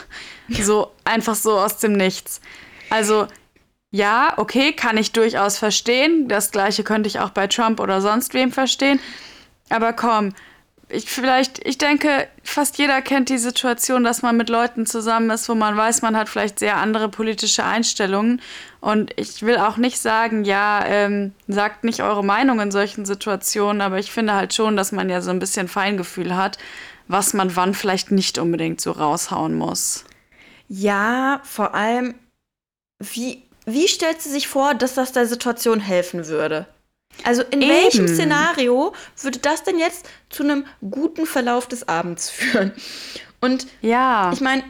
[0.48, 2.40] So, einfach so aus dem Nichts.
[2.90, 3.28] Also,
[3.92, 6.28] ja, okay, kann ich durchaus verstehen.
[6.28, 9.00] Das gleiche könnte ich auch bei Trump oder sonst wem verstehen.
[9.68, 10.34] Aber komm,
[10.92, 15.48] ich vielleicht, ich denke, fast jeder kennt die Situation, dass man mit Leuten zusammen ist,
[15.48, 18.40] wo man weiß, man hat vielleicht sehr andere politische Einstellungen.
[18.80, 23.82] Und ich will auch nicht sagen, ja, ähm, sagt nicht eure Meinung in solchen Situationen,
[23.82, 26.58] aber ich finde halt schon, dass man ja so ein bisschen Feingefühl hat,
[27.08, 30.04] was man wann vielleicht nicht unbedingt so raushauen muss.
[30.68, 32.14] Ja, vor allem,
[32.98, 36.66] wie, wie stellt sie sich vor, dass das der Situation helfen würde?
[37.24, 37.70] Also in Eben.
[37.70, 42.72] welchem Szenario würde das denn jetzt zu einem guten Verlauf des Abends führen?
[43.40, 44.32] Und ja.
[44.32, 44.64] ich meine,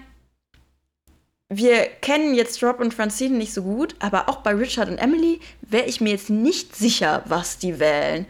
[1.49, 5.41] wir kennen jetzt Rob und Francine nicht so gut, aber auch bei Richard und Emily
[5.63, 8.27] wäre ich mir jetzt nicht sicher, was die wählen.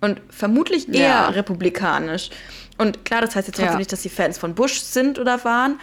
[0.00, 1.28] Und vermutlich eher ja.
[1.30, 2.30] republikanisch.
[2.76, 3.78] Und klar, das heißt jetzt trotzdem ja.
[3.78, 5.80] nicht, dass sie Fans von Bush sind oder waren,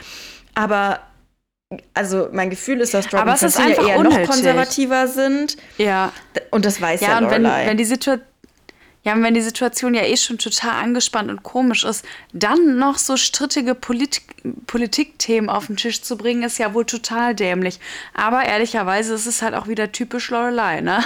[0.53, 1.01] aber
[1.93, 4.19] also mein Gefühl ist, dass Robin und ja eher unnötig.
[4.19, 5.57] noch konservativer sind.
[5.77, 6.11] Ja.
[6.51, 8.25] Und das weiß ja, ja und wenn, wenn die Situation
[9.05, 12.97] ja, und wenn die Situation ja eh schon total angespannt und komisch ist, dann noch
[12.97, 14.21] so strittige Polit
[14.65, 17.79] Politikthemen auf den Tisch zu bringen, ist ja wohl total dämlich.
[18.15, 21.03] Aber ehrlicherweise ist es halt auch wieder typisch Lorelei, ne?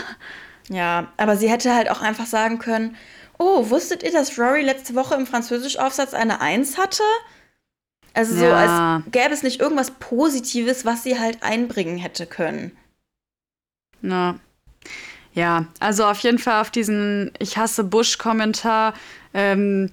[0.69, 2.95] Ja, aber sie hätte halt auch einfach sagen können,
[3.37, 7.03] oh, wusstet ihr, dass Rory letzte Woche im Französischaufsatz eine Eins hatte?
[8.13, 8.95] Also so, ja.
[8.95, 12.71] als gäbe es nicht irgendwas Positives, was sie halt einbringen hätte können.
[14.01, 14.39] Na.
[15.33, 18.93] Ja, also auf jeden Fall auf diesen Ich hasse Bush-Kommentar.
[19.33, 19.91] Ähm,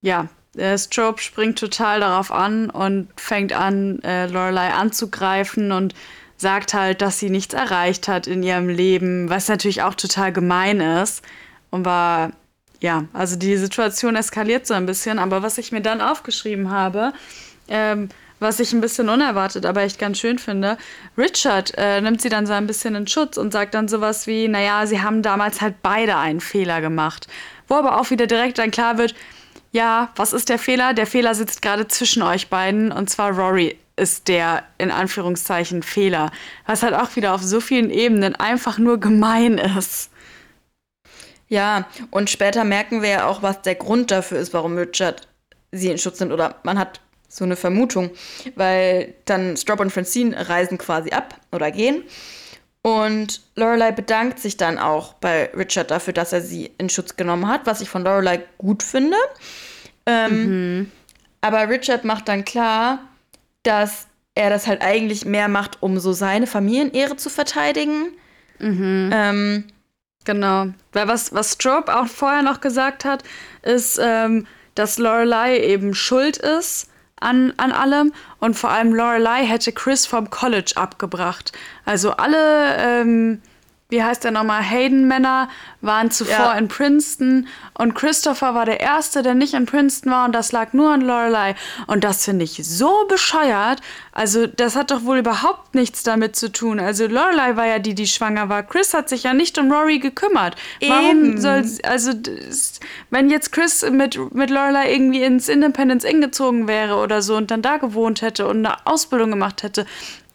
[0.00, 5.94] ja, äh, Strobe springt total darauf an und fängt an, äh, Lorelei anzugreifen und
[6.36, 10.80] sagt halt, dass sie nichts erreicht hat in ihrem Leben, was natürlich auch total gemein
[10.80, 11.22] ist.
[11.70, 12.32] Und war,
[12.80, 15.18] ja, also die Situation eskaliert so ein bisschen.
[15.18, 17.12] Aber was ich mir dann aufgeschrieben habe,
[17.68, 18.08] ähm,
[18.40, 20.78] was ich ein bisschen unerwartet, aber echt ganz schön finde.
[21.16, 24.48] Richard äh, nimmt sie dann so ein bisschen in Schutz und sagt dann sowas wie,
[24.48, 27.26] naja, sie haben damals halt beide einen Fehler gemacht.
[27.66, 29.14] Wo aber auch wieder direkt dann klar wird,
[29.72, 30.94] ja, was ist der Fehler?
[30.94, 36.30] Der Fehler sitzt gerade zwischen euch beiden und zwar Rory ist der in Anführungszeichen Fehler.
[36.66, 40.10] Was halt auch wieder auf so vielen Ebenen einfach nur gemein ist.
[41.48, 45.26] Ja, und später merken wir ja auch, was der Grund dafür ist, warum Richard
[45.72, 46.32] sie in Schutz nimmt.
[46.32, 48.10] Oder man hat so eine Vermutung,
[48.56, 52.02] weil dann Strop und Francine reisen quasi ab oder gehen.
[52.82, 57.46] Und Lorelei bedankt sich dann auch bei Richard dafür, dass er sie in Schutz genommen
[57.48, 59.16] hat, was ich von Lorelei gut finde.
[60.06, 60.92] Ähm, mhm.
[61.42, 63.00] Aber Richard macht dann klar,
[63.62, 68.12] dass er das halt eigentlich mehr macht, um so seine Familienehre zu verteidigen.
[68.58, 69.10] Mhm.
[69.12, 69.64] Ähm,
[70.24, 70.68] genau.
[70.92, 73.22] Weil was, was Strobe auch vorher noch gesagt hat,
[73.62, 76.88] ist, ähm, dass Lorelei eben schuld ist
[77.20, 78.12] an, an allem.
[78.40, 81.52] Und vor allem Lorelei hätte Chris vom College abgebracht.
[81.84, 83.42] Also alle ähm,
[83.90, 85.48] wie heißt der nochmal, Hayden-Männer
[85.80, 86.52] waren zuvor ja.
[86.58, 90.74] in Princeton und Christopher war der Erste, der nicht in Princeton war und das lag
[90.74, 91.54] nur an Lorelei.
[91.86, 93.80] Und das finde ich so bescheuert.
[94.12, 96.80] Also das hat doch wohl überhaupt nichts damit zu tun.
[96.80, 98.62] Also Lorelei war ja die, die schwanger war.
[98.62, 100.56] Chris hat sich ja nicht um Rory gekümmert.
[100.80, 100.92] Eben.
[100.92, 102.12] Warum soll, also
[103.08, 107.50] wenn jetzt Chris mit, mit Lorelei irgendwie ins Independence Inn gezogen wäre oder so und
[107.50, 109.86] dann da gewohnt hätte und eine Ausbildung gemacht hätte,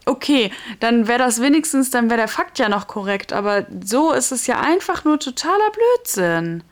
[0.06, 3.32] okay, dann wäre das wenigstens, dann wäre der Fakt ja noch korrekt.
[3.32, 6.62] Aber so ist es ja einfach nur totaler Blödsinn.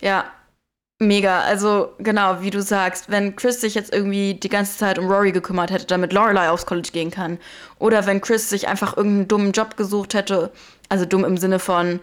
[0.00, 0.24] Ja,
[0.98, 1.40] mega.
[1.40, 5.32] Also genau, wie du sagst, wenn Chris sich jetzt irgendwie die ganze Zeit um Rory
[5.32, 7.38] gekümmert hätte, damit Lorelei aufs College gehen kann.
[7.78, 10.52] Oder wenn Chris sich einfach irgendeinen dummen Job gesucht hätte,
[10.88, 12.00] also dumm im Sinne von,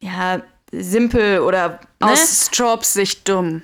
[0.00, 1.80] ja, simpel oder.
[2.00, 2.12] Ne?
[2.12, 3.62] Aus Jobs Sicht dumm.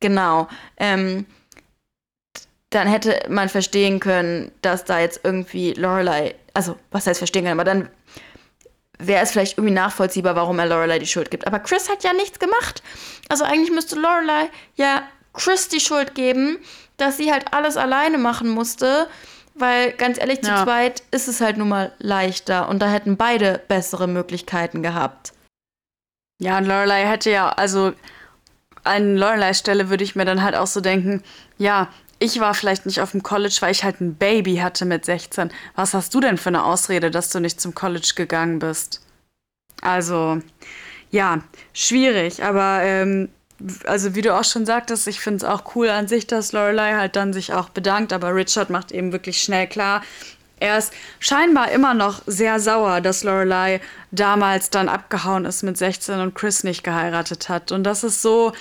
[0.00, 0.48] Genau.
[0.76, 1.26] Ähm,
[2.74, 7.60] dann hätte man verstehen können, dass da jetzt irgendwie Lorelei, also was heißt verstehen können,
[7.60, 7.88] aber dann
[8.98, 11.46] wäre es vielleicht irgendwie nachvollziehbar, warum er Lorelei die Schuld gibt.
[11.46, 12.82] Aber Chris hat ja nichts gemacht.
[13.28, 16.58] Also eigentlich müsste Lorelei ja Chris die Schuld geben,
[16.96, 19.08] dass sie halt alles alleine machen musste,
[19.54, 20.56] weil ganz ehrlich, ja.
[20.56, 25.32] zu zweit ist es halt nun mal leichter und da hätten beide bessere Möglichkeiten gehabt.
[26.38, 27.92] Ja, und Lorelei hätte ja, also
[28.84, 31.22] an Lorelei Stelle würde ich mir dann halt auch so denken,
[31.58, 31.88] ja,
[32.22, 35.50] ich war vielleicht nicht auf dem College, weil ich halt ein Baby hatte mit 16.
[35.74, 39.04] Was hast du denn für eine Ausrede, dass du nicht zum College gegangen bist?
[39.80, 40.40] Also,
[41.10, 43.28] ja, schwierig, aber ähm,
[43.86, 46.94] also wie du auch schon sagtest, ich finde es auch cool an sich, dass Lorelei
[46.94, 50.02] halt dann sich auch bedankt, aber Richard macht eben wirklich schnell klar,
[50.60, 53.80] er ist scheinbar immer noch sehr sauer, dass Lorelei
[54.12, 57.72] damals dann abgehauen ist mit 16 und Chris nicht geheiratet hat.
[57.72, 58.52] Und das ist so,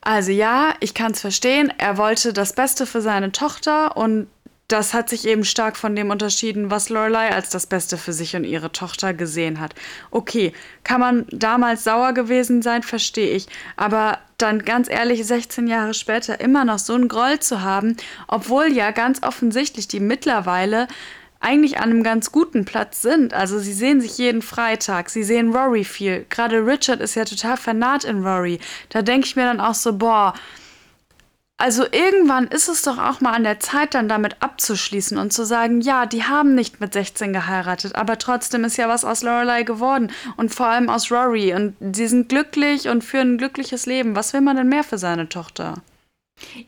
[0.00, 1.72] also ja, ich kann es verstehen.
[1.78, 4.28] Er wollte das Beste für seine Tochter und
[4.70, 8.36] das hat sich eben stark von dem unterschieden, was Lorelei als das Beste für sich
[8.36, 9.74] und ihre Tochter gesehen hat.
[10.12, 10.52] Okay,
[10.84, 13.46] kann man damals sauer gewesen sein, verstehe ich.
[13.76, 17.96] Aber dann ganz ehrlich, 16 Jahre später immer noch so einen Groll zu haben,
[18.28, 20.86] obwohl ja ganz offensichtlich die mittlerweile
[21.40, 23.34] eigentlich an einem ganz guten Platz sind.
[23.34, 26.26] Also sie sehen sich jeden Freitag, sie sehen Rory viel.
[26.28, 28.60] Gerade Richard ist ja total vernarrt in Rory.
[28.90, 30.34] Da denke ich mir dann auch so, boah,
[31.60, 35.44] also irgendwann ist es doch auch mal an der Zeit, dann damit abzuschließen und zu
[35.44, 39.62] sagen, ja, die haben nicht mit 16 geheiratet, aber trotzdem ist ja was aus Lorelei
[39.62, 44.16] geworden und vor allem aus Rory und sie sind glücklich und führen ein glückliches Leben.
[44.16, 45.82] Was will man denn mehr für seine Tochter?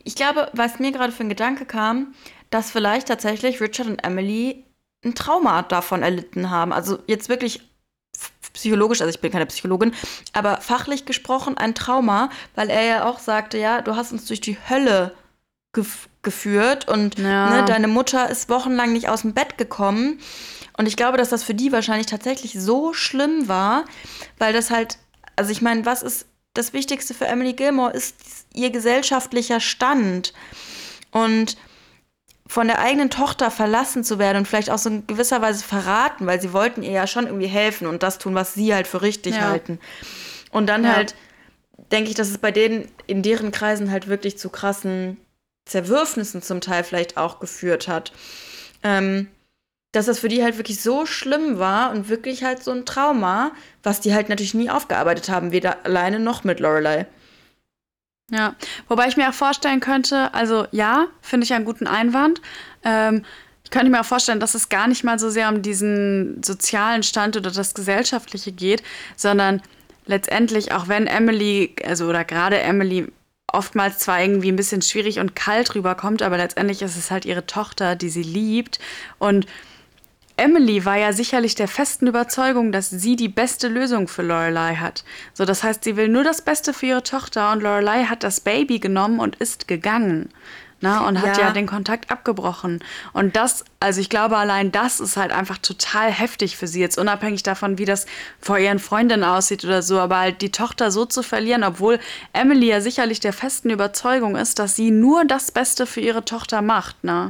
[0.04, 2.14] Ich glaube, was mir gerade für ein Gedanke kam,
[2.52, 4.64] dass vielleicht tatsächlich Richard und Emily
[5.04, 6.72] ein Trauma davon erlitten haben.
[6.72, 7.60] Also jetzt wirklich
[8.52, 9.94] psychologisch, also ich bin keine Psychologin,
[10.32, 14.40] aber fachlich gesprochen ein Trauma, weil er ja auch sagte, ja, du hast uns durch
[14.40, 15.14] die Hölle
[15.72, 17.50] gef geführt und ja.
[17.50, 20.20] ne, deine Mutter ist wochenlang nicht aus dem Bett gekommen.
[20.76, 23.86] Und ich glaube, dass das für die wahrscheinlich tatsächlich so schlimm war,
[24.38, 24.98] weil das halt,
[25.34, 28.14] also ich meine, was ist das Wichtigste für Emily Gilmore, ist
[28.54, 30.32] ihr gesellschaftlicher Stand.
[31.10, 31.56] Und
[32.52, 36.26] von der eigenen Tochter verlassen zu werden und vielleicht auch so in gewisser Weise verraten,
[36.26, 39.00] weil sie wollten ihr ja schon irgendwie helfen und das tun, was sie halt für
[39.00, 39.48] richtig ja.
[39.48, 39.80] halten.
[40.50, 40.94] Und dann ja.
[40.94, 41.14] halt
[41.92, 45.16] denke ich, dass es bei denen in deren Kreisen halt wirklich zu krassen
[45.64, 48.12] Zerwürfnissen zum Teil vielleicht auch geführt hat.
[48.82, 49.28] Ähm,
[49.92, 53.52] dass das für die halt wirklich so schlimm war und wirklich halt so ein Trauma,
[53.82, 57.06] was die halt natürlich nie aufgearbeitet haben, weder alleine noch mit Lorelei.
[58.32, 58.54] Ja,
[58.88, 62.40] wobei ich mir auch vorstellen könnte, also ja, finde ich einen guten Einwand.
[62.82, 63.26] Ähm,
[63.62, 67.02] ich könnte mir auch vorstellen, dass es gar nicht mal so sehr um diesen sozialen
[67.02, 68.82] Stand oder das Gesellschaftliche geht,
[69.16, 69.60] sondern
[70.06, 73.12] letztendlich, auch wenn Emily, also oder gerade Emily
[73.48, 77.46] oftmals zwar irgendwie ein bisschen schwierig und kalt rüberkommt, aber letztendlich ist es halt ihre
[77.46, 78.78] Tochter, die sie liebt
[79.18, 79.46] und
[80.36, 85.04] Emily war ja sicherlich der festen Überzeugung, dass sie die beste Lösung für Lorelei hat.
[85.34, 88.40] So, das heißt, sie will nur das Beste für ihre Tochter und Lorelei hat das
[88.40, 90.30] Baby genommen und ist gegangen.
[90.82, 91.44] Na, und hat ja.
[91.44, 92.80] ja den Kontakt abgebrochen.
[93.12, 96.98] Und das, also ich glaube, allein das ist halt einfach total heftig für sie, jetzt
[96.98, 98.04] unabhängig davon, wie das
[98.40, 102.00] vor ihren Freundinnen aussieht oder so, aber halt die Tochter so zu verlieren, obwohl
[102.32, 106.62] Emily ja sicherlich der festen Überzeugung ist, dass sie nur das Beste für ihre Tochter
[106.62, 107.28] macht, ne?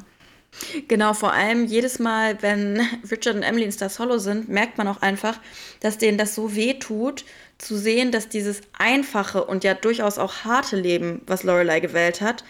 [0.89, 4.89] Genau, vor allem jedes Mal, wenn Richard und Emily in Stars Hollow sind, merkt man
[4.89, 5.39] auch einfach,
[5.81, 7.25] dass denen das so weh tut,
[7.59, 12.45] zu sehen, dass dieses einfache und ja durchaus auch harte Leben, was Lorelei gewählt hat,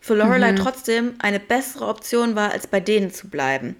[0.00, 0.56] für Lorelei mhm.
[0.56, 3.76] trotzdem eine bessere Option war, als bei denen zu bleiben.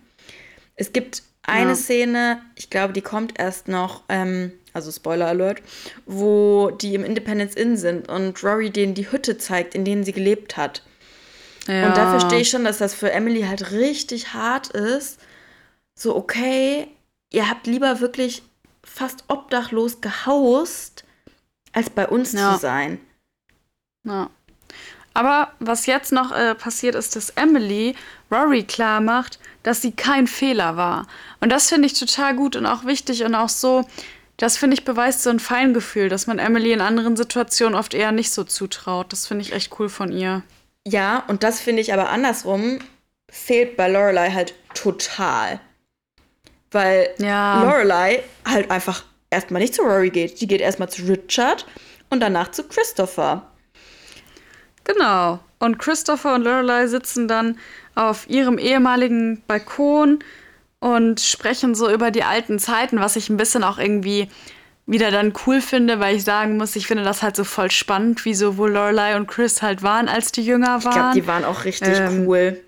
[0.77, 1.77] Es gibt eine ja.
[1.77, 5.63] Szene, ich glaube, die kommt erst noch, ähm, also Spoiler Alert,
[6.07, 10.13] wo die im Independence Inn sind und Rory denen die Hütte zeigt, in denen sie
[10.13, 10.83] gelebt hat.
[11.71, 11.87] Ja.
[11.87, 15.21] Und da verstehe ich schon, dass das für Emily halt richtig hart ist.
[15.95, 16.89] So, okay,
[17.31, 18.43] ihr habt lieber wirklich
[18.83, 21.05] fast obdachlos gehaust,
[21.73, 22.55] als bei uns ja.
[22.55, 23.01] zu sein.
[24.05, 24.31] Ja.
[25.15, 27.95] Aber was jetzt noch äh, passiert ist, dass Emily
[28.33, 31.07] Rory klar macht, dass sie kein Fehler war.
[31.41, 33.87] Und das finde ich total gut und auch wichtig und auch so,
[34.39, 38.11] das finde ich beweist so ein Feingefühl, dass man Emily in anderen Situationen oft eher
[38.11, 39.13] nicht so zutraut.
[39.13, 40.43] Das finde ich echt cool von ihr.
[40.87, 42.79] Ja, und das finde ich aber andersrum
[43.31, 45.61] fehlt bei Lorelei halt total.
[46.71, 47.63] Weil ja.
[47.63, 50.41] Lorelei halt einfach erstmal nicht zu Rory geht.
[50.41, 51.67] Die geht erstmal zu Richard
[52.11, 53.51] und danach zu Christopher.
[54.85, 55.41] Genau.
[55.59, 57.59] Und Christopher und Lorelei sitzen dann
[57.95, 60.21] auf ihrem ehemaligen Balkon
[60.81, 64.29] und sprechen so über die alten Zeiten, was ich ein bisschen auch irgendwie
[64.91, 68.25] wieder dann cool finde, weil ich sagen muss, ich finde das halt so voll spannend,
[68.25, 70.91] wie sowohl Lorelei und Chris halt waren, als die jünger waren.
[70.91, 72.61] Ich glaube, die waren auch richtig ähm, cool.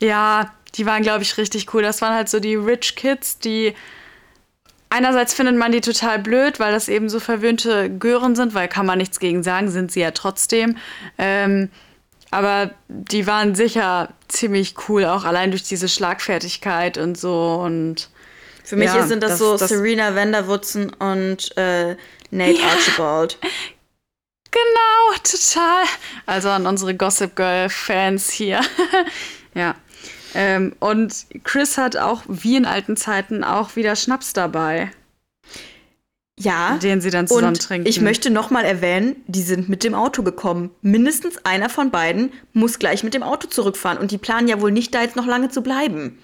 [0.00, 1.82] Ja, die waren, glaube ich, richtig cool.
[1.82, 3.74] Das waren halt so die Rich Kids, die
[4.88, 8.86] einerseits findet man die total blöd, weil das eben so verwöhnte Gören sind, weil kann
[8.86, 10.76] man nichts gegen sagen, sind sie ja trotzdem.
[11.18, 11.70] Ähm,
[12.30, 18.10] aber die waren sicher ziemlich cool, auch allein durch diese Schlagfertigkeit und so und
[18.66, 21.94] für mich ja, sind das, das so das Serena Vanderwoodson und äh,
[22.32, 22.66] Nate ja.
[22.66, 23.38] Archibald.
[24.50, 25.84] genau, total.
[26.26, 28.60] Also an unsere Gossip Girl-Fans hier.
[29.54, 29.76] ja.
[30.34, 34.90] Ähm, und Chris hat auch, wie in alten Zeiten, auch wieder Schnaps dabei.
[36.36, 36.76] Ja.
[36.78, 37.86] Den sie dann zusammen und trinken.
[37.86, 40.70] Ich möchte nochmal erwähnen, die sind mit dem Auto gekommen.
[40.82, 43.96] Mindestens einer von beiden muss gleich mit dem Auto zurückfahren.
[43.96, 46.18] Und die planen ja wohl nicht, da jetzt noch lange zu bleiben.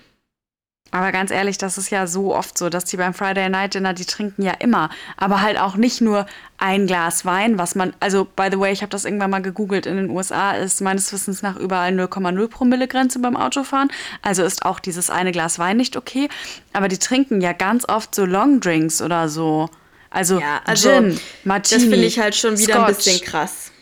[0.93, 3.95] Aber ganz ehrlich, das ist ja so oft so, dass die beim Friday Night Dinner,
[3.95, 4.91] die trinken ja immer.
[5.17, 6.27] Aber halt auch nicht nur
[6.59, 9.87] ein Glas Wein, was man, also by the way, ich habe das irgendwann mal gegoogelt,
[9.87, 13.91] in den USA ist meines Wissens nach überall 0,0 Promille Grenze beim Autofahren.
[14.21, 16.29] Also ist auch dieses eine Glas Wein nicht okay.
[16.75, 19.71] Aber die trinken ja ganz oft so Long Drinks oder so.
[20.11, 21.81] Also, ja, also Gin, Martini.
[21.81, 22.89] Das finde ich halt schon wieder Scotch.
[22.89, 23.73] ein bisschen krass.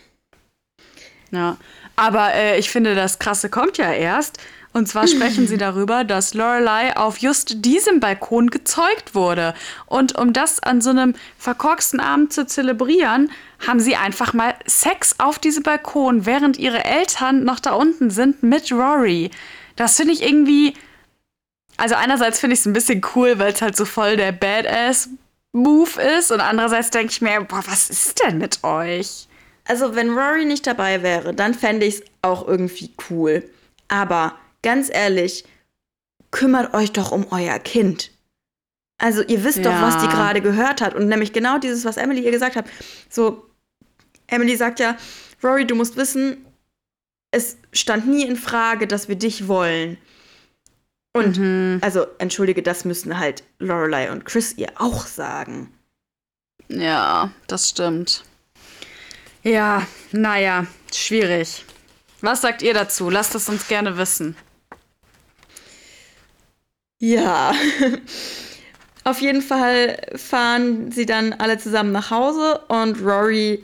[1.31, 1.57] Ja,
[1.97, 4.39] aber äh, ich finde, das Krasse kommt ja erst.
[4.73, 9.53] Und zwar sprechen sie darüber, dass Lorelei auf just diesem Balkon gezeugt wurde.
[9.85, 13.31] Und um das an so einem verkorksten Abend zu zelebrieren,
[13.65, 18.43] haben sie einfach mal Sex auf diesem Balkon, während ihre Eltern noch da unten sind
[18.43, 19.31] mit Rory.
[19.75, 20.73] Das finde ich irgendwie.
[21.77, 25.09] Also einerseits finde ich es ein bisschen cool, weil es halt so voll der Badass
[25.53, 29.27] Move ist und andererseits denke ich mir, boah, was ist denn mit euch?
[29.65, 33.43] Also, wenn Rory nicht dabei wäre, dann fände ich es auch irgendwie cool.
[33.87, 35.45] Aber ganz ehrlich,
[36.31, 38.11] kümmert euch doch um euer Kind.
[38.97, 39.63] Also, ihr wisst ja.
[39.63, 40.93] doch, was die gerade gehört hat.
[40.93, 42.65] Und nämlich genau dieses, was Emily ihr gesagt hat.
[43.09, 43.49] So,
[44.27, 44.95] Emily sagt ja,
[45.43, 46.45] Rory, du musst wissen,
[47.31, 49.97] es stand nie in Frage, dass wir dich wollen.
[51.13, 51.79] Und mhm.
[51.81, 55.73] also, entschuldige, das müssen halt Lorelei und Chris ihr auch sagen.
[56.69, 58.23] Ja, das stimmt.
[59.43, 61.65] Ja, naja, schwierig.
[62.21, 63.09] Was sagt ihr dazu?
[63.09, 64.35] Lasst es uns gerne wissen.
[67.01, 67.55] Ja,
[69.03, 73.63] auf jeden Fall fahren sie dann alle zusammen nach Hause und Rory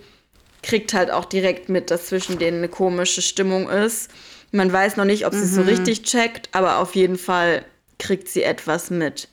[0.64, 4.10] kriegt halt auch direkt mit, dass zwischen denen eine komische Stimmung ist.
[4.52, 5.70] Man weiß noch nicht, ob sie es so mhm.
[5.70, 7.64] richtig checkt, aber auf jeden Fall
[8.00, 9.30] kriegt sie etwas mit.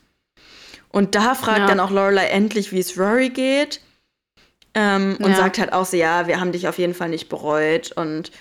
[0.89, 1.67] Und da fragt ja.
[1.67, 3.81] dann auch Lorelei endlich, wie es Rory geht.
[4.75, 5.35] Ähm, und ja.
[5.35, 7.91] sagt halt auch so, ja, wir haben dich auf jeden Fall nicht bereut.
[7.93, 8.31] Und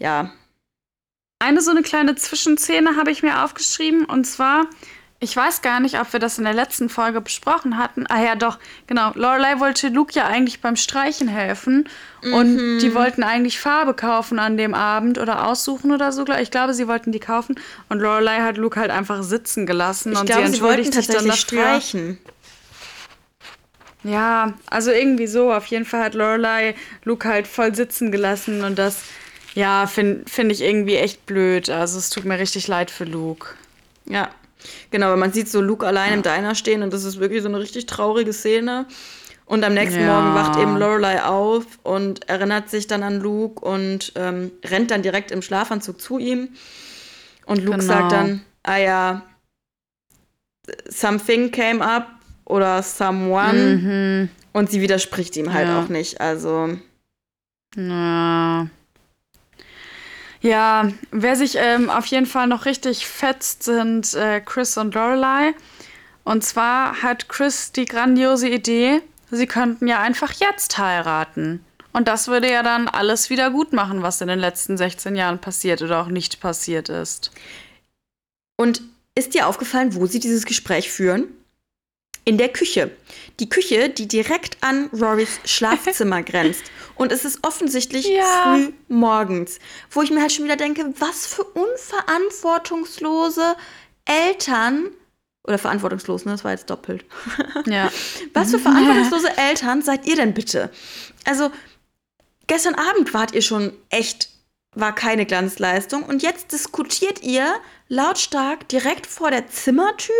[0.00, 0.32] ja.
[1.38, 4.04] Eine so eine kleine Zwischenszene habe ich mir aufgeschrieben.
[4.04, 4.66] Und zwar
[5.20, 8.06] ich weiß gar nicht, ob wir das in der letzten Folge besprochen hatten.
[8.08, 9.10] Ah ja, doch, genau.
[9.14, 11.88] Lorelei wollte Luke ja eigentlich beim Streichen helfen.
[12.22, 12.34] Mhm.
[12.34, 16.24] Und die wollten eigentlich Farbe kaufen an dem Abend oder aussuchen oder so.
[16.40, 17.56] Ich glaube, sie wollten die kaufen.
[17.88, 20.12] Und Lorelei hat Luke halt einfach sitzen gelassen.
[20.12, 22.18] Ich und glaube, sie, sie wollten tatsächlich streichen.
[24.04, 25.52] Ja, also irgendwie so.
[25.52, 28.62] Auf jeden Fall hat Lorelei Luke halt voll sitzen gelassen.
[28.62, 29.02] Und das,
[29.58, 31.68] ja, finde find ich irgendwie echt blöd.
[31.68, 33.48] Also es tut mir richtig leid für Luke.
[34.04, 34.30] Ja,
[34.90, 36.16] Genau, weil man sieht so Luke allein ja.
[36.16, 38.86] im Diner stehen und das ist wirklich so eine richtig traurige Szene.
[39.44, 40.06] Und am nächsten ja.
[40.06, 45.02] Morgen wacht eben Lorelei auf und erinnert sich dann an Luke und ähm, rennt dann
[45.02, 46.50] direkt im Schlafanzug zu ihm.
[47.46, 47.92] Und Luke genau.
[47.92, 49.22] sagt dann, ah ja,
[50.88, 52.08] something came up
[52.44, 53.52] oder someone.
[53.76, 54.28] Mhm.
[54.52, 55.80] Und sie widerspricht ihm halt ja.
[55.80, 56.20] auch nicht.
[56.20, 56.76] Also.
[57.74, 58.68] Ja.
[60.40, 65.54] Ja, wer sich ähm, auf jeden Fall noch richtig fetzt, sind äh, Chris und Lorelei.
[66.24, 71.64] Und zwar hat Chris die grandiose Idee, sie könnten ja einfach jetzt heiraten.
[71.92, 75.40] Und das würde ja dann alles wieder gut machen, was in den letzten 16 Jahren
[75.40, 77.32] passiert oder auch nicht passiert ist.
[78.56, 78.82] Und
[79.14, 81.28] ist dir aufgefallen, wo sie dieses Gespräch führen?
[82.28, 82.90] in der Küche.
[83.40, 86.64] Die Küche, die direkt an Rorys Schlafzimmer grenzt.
[86.96, 88.42] Und es ist offensichtlich ja.
[88.42, 89.58] früh morgens,
[89.90, 93.56] wo ich mir halt schon wieder denke, was für unverantwortungslose
[94.04, 94.90] Eltern
[95.48, 96.32] oder verantwortungslos, ne?
[96.32, 97.04] Das war jetzt doppelt.
[97.66, 97.90] Ja.
[98.34, 100.70] Was für verantwortungslose Eltern seid ihr denn bitte?
[101.24, 101.50] Also,
[102.46, 104.28] gestern Abend wart ihr schon echt,
[104.74, 107.54] war keine Glanzleistung und jetzt diskutiert ihr
[107.88, 110.14] lautstark direkt vor der Zimmertür?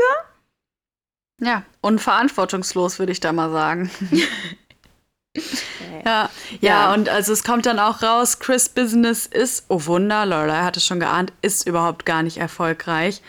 [1.40, 3.90] Ja, unverantwortungslos, würde ich da mal sagen.
[6.04, 10.62] ja, ja, und also es kommt dann auch raus, Chris Business ist, oh Wunder, Lorelei
[10.62, 13.22] hat es schon geahnt, ist überhaupt gar nicht erfolgreich.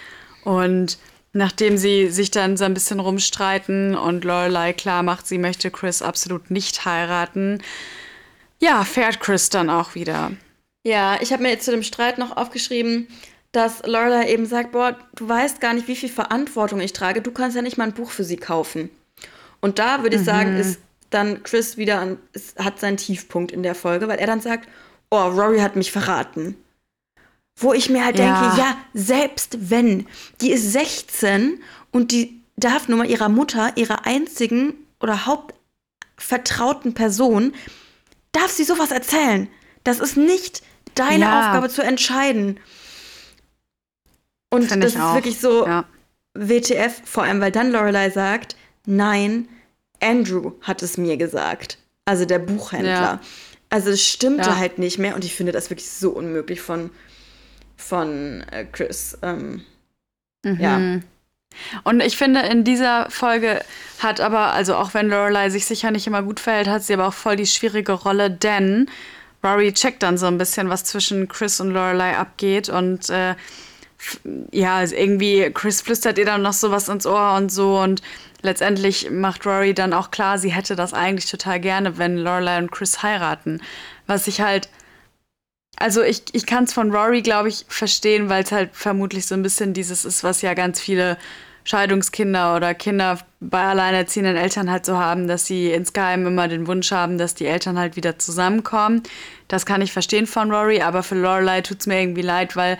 [0.44, 0.98] Und
[1.34, 6.02] nachdem sie sich dann so ein bisschen rumstreiten und Lorelei klar macht, sie möchte Chris
[6.02, 7.62] absolut nicht heiraten,
[8.60, 10.32] ja, fährt Chris dann auch wieder.
[10.84, 13.08] Ja, ich habe mir jetzt zu dem Streit noch aufgeschrieben,
[13.52, 17.22] dass Lorelei eben sagt, boah, du weißt gar nicht, wie viel Verantwortung ich trage.
[17.22, 18.90] Du kannst ja nicht mal ein Buch für sie kaufen.
[19.60, 20.26] Und da würde ich mhm.
[20.26, 20.80] sagen, ist
[21.10, 24.70] dann Chris wieder an, ist, hat seinen Tiefpunkt in der Folge, weil er dann sagt,
[25.10, 26.56] oh, Rory hat mich verraten.
[27.56, 28.42] Wo ich mir halt ja.
[28.42, 30.08] denke, ja, selbst wenn,
[30.42, 37.54] die ist 16 und die darf nur mal ihrer Mutter, ihrer einzigen oder hauptvertrauten Person,
[38.32, 39.50] darf sie sowas erzählen?
[39.84, 40.62] Das ist nicht
[40.96, 41.40] deine ja.
[41.40, 42.60] Aufgabe zu entscheiden.
[44.50, 45.14] Und Find das ist auch.
[45.16, 45.86] wirklich so ja.
[46.34, 49.48] WTF, vor allem weil dann Lorelei sagt, nein,
[50.02, 51.78] Andrew hat es mir gesagt.
[52.06, 52.92] Also der Buchhändler.
[52.92, 53.20] Ja.
[53.70, 56.90] Also es stimmte halt nicht mehr und ich finde das wirklich so unmöglich von,
[57.78, 59.18] von äh, Chris.
[59.22, 59.64] Ähm,
[60.44, 60.60] mhm.
[60.60, 61.00] Ja.
[61.84, 63.62] Und ich finde, in dieser Folge
[64.00, 67.08] hat aber, also auch wenn Lorelei sich sicher nicht immer gut verhält, hat sie aber
[67.08, 68.90] auch voll die schwierige Rolle, denn
[69.44, 73.36] Rory checkt dann so ein bisschen, was zwischen Chris und Lorelei abgeht und äh,
[74.52, 78.02] ja, also irgendwie Chris flüstert ihr dann noch sowas ins Ohr und so und
[78.42, 82.72] letztendlich macht Rory dann auch klar, sie hätte das eigentlich total gerne, wenn Lorelei und
[82.72, 83.62] Chris heiraten,
[84.08, 84.70] was ich halt
[85.78, 89.36] also ich, ich kann es von Rory, glaube ich, verstehen, weil es halt vermutlich so
[89.36, 91.18] ein bisschen dieses ist, was ja ganz viele
[91.64, 96.92] Scheidungskinder oder Kinder bei alleinerziehenden Eltern halt so haben, dass sie insgeheim immer den Wunsch
[96.92, 99.04] haben, dass die Eltern halt wieder zusammenkommen.
[99.48, 102.78] Das kann ich verstehen von Rory, aber für Lorelei tut es mir irgendwie leid, weil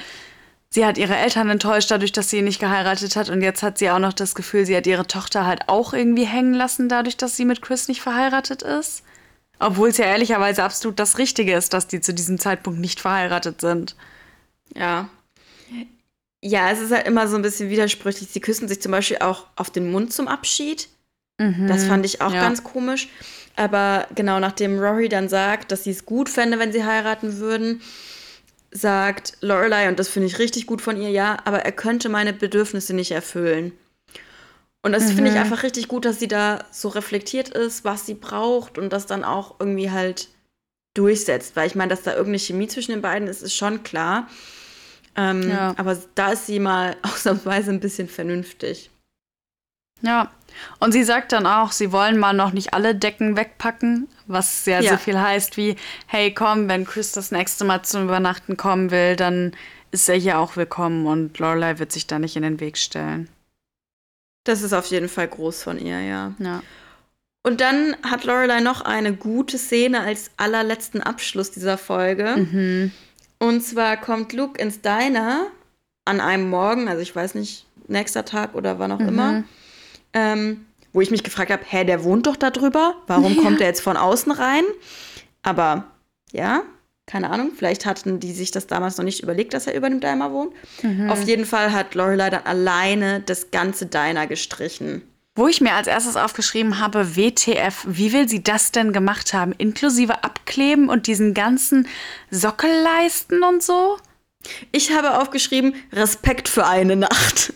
[0.70, 3.90] sie hat ihre Eltern enttäuscht dadurch, dass sie nicht geheiratet hat und jetzt hat sie
[3.90, 7.36] auch noch das Gefühl, sie hat ihre Tochter halt auch irgendwie hängen lassen, dadurch, dass
[7.36, 9.04] sie mit Chris nicht verheiratet ist.
[9.60, 13.60] Obwohl es ja ehrlicherweise absolut das Richtige ist, dass die zu diesem Zeitpunkt nicht verheiratet
[13.60, 13.96] sind.
[14.74, 15.10] Ja.
[16.42, 18.30] Ja, es ist halt immer so ein bisschen widersprüchlich.
[18.30, 20.88] Sie küssen sich zum Beispiel auch auf den Mund zum Abschied.
[21.38, 22.42] Mhm, das fand ich auch ja.
[22.42, 23.10] ganz komisch.
[23.58, 27.82] Aber genau nachdem Rory dann sagt, dass sie es gut fände, wenn sie heiraten würden,
[28.72, 32.34] sagt Lorelei, und das finde ich richtig gut von ihr, ja, aber er könnte meine
[32.34, 33.72] Bedürfnisse nicht erfüllen.
[34.82, 35.16] Und das mhm.
[35.16, 35.42] finde ich mhm.
[35.42, 39.24] einfach richtig gut, dass sie da so reflektiert ist, was sie braucht und das dann
[39.24, 40.30] auch irgendwie halt
[40.94, 41.56] durchsetzt.
[41.56, 44.30] Weil ich meine, dass da irgendeine Chemie zwischen den beiden ist, ist schon klar.
[45.16, 45.74] Ähm, ja.
[45.78, 48.90] Aber da ist sie mal ausnahmsweise ein bisschen vernünftig.
[50.02, 50.32] Ja.
[50.80, 54.82] Und sie sagt dann auch, sie wollen mal noch nicht alle Decken wegpacken, was sehr,
[54.82, 54.92] ja.
[54.92, 55.76] so viel heißt wie,
[56.08, 59.54] hey, komm, wenn Chris das nächste Mal zum Übernachten kommen will, dann
[59.92, 63.30] ist er hier auch willkommen und Lorelei wird sich da nicht in den Weg stellen.
[64.44, 66.34] Das ist auf jeden Fall groß von ihr, ja.
[66.40, 66.62] ja.
[67.44, 72.36] Und dann hat Lorelei noch eine gute Szene als allerletzten Abschluss dieser Folge.
[72.38, 72.92] Mhm.
[73.40, 75.48] Und zwar kommt Luke ins Diner
[76.06, 79.08] an einem Morgen, also ich weiß nicht, nächster Tag oder wann auch mhm.
[79.08, 79.44] immer,
[80.14, 83.42] ähm, wo ich mich gefragt habe, hä, der wohnt doch da drüber, warum ja.
[83.42, 84.64] kommt er jetzt von außen rein?
[85.44, 85.86] Aber
[86.32, 86.64] ja,
[87.06, 90.00] keine Ahnung, vielleicht hatten die sich das damals noch nicht überlegt, dass er über dem
[90.00, 90.54] Diner wohnt.
[90.84, 91.10] Mhm.
[91.10, 95.02] Auf jeden Fall hat Lorelei dann alleine das ganze Diner gestrichen.
[95.36, 99.54] Wo ich mir als erstes aufgeschrieben habe, WTF, wie will sie das denn gemacht haben?
[99.58, 101.88] Inklusive Abkleben und diesen ganzen
[102.30, 103.98] Sockelleisten und so?
[104.72, 107.54] Ich habe aufgeschrieben, Respekt für eine Nacht.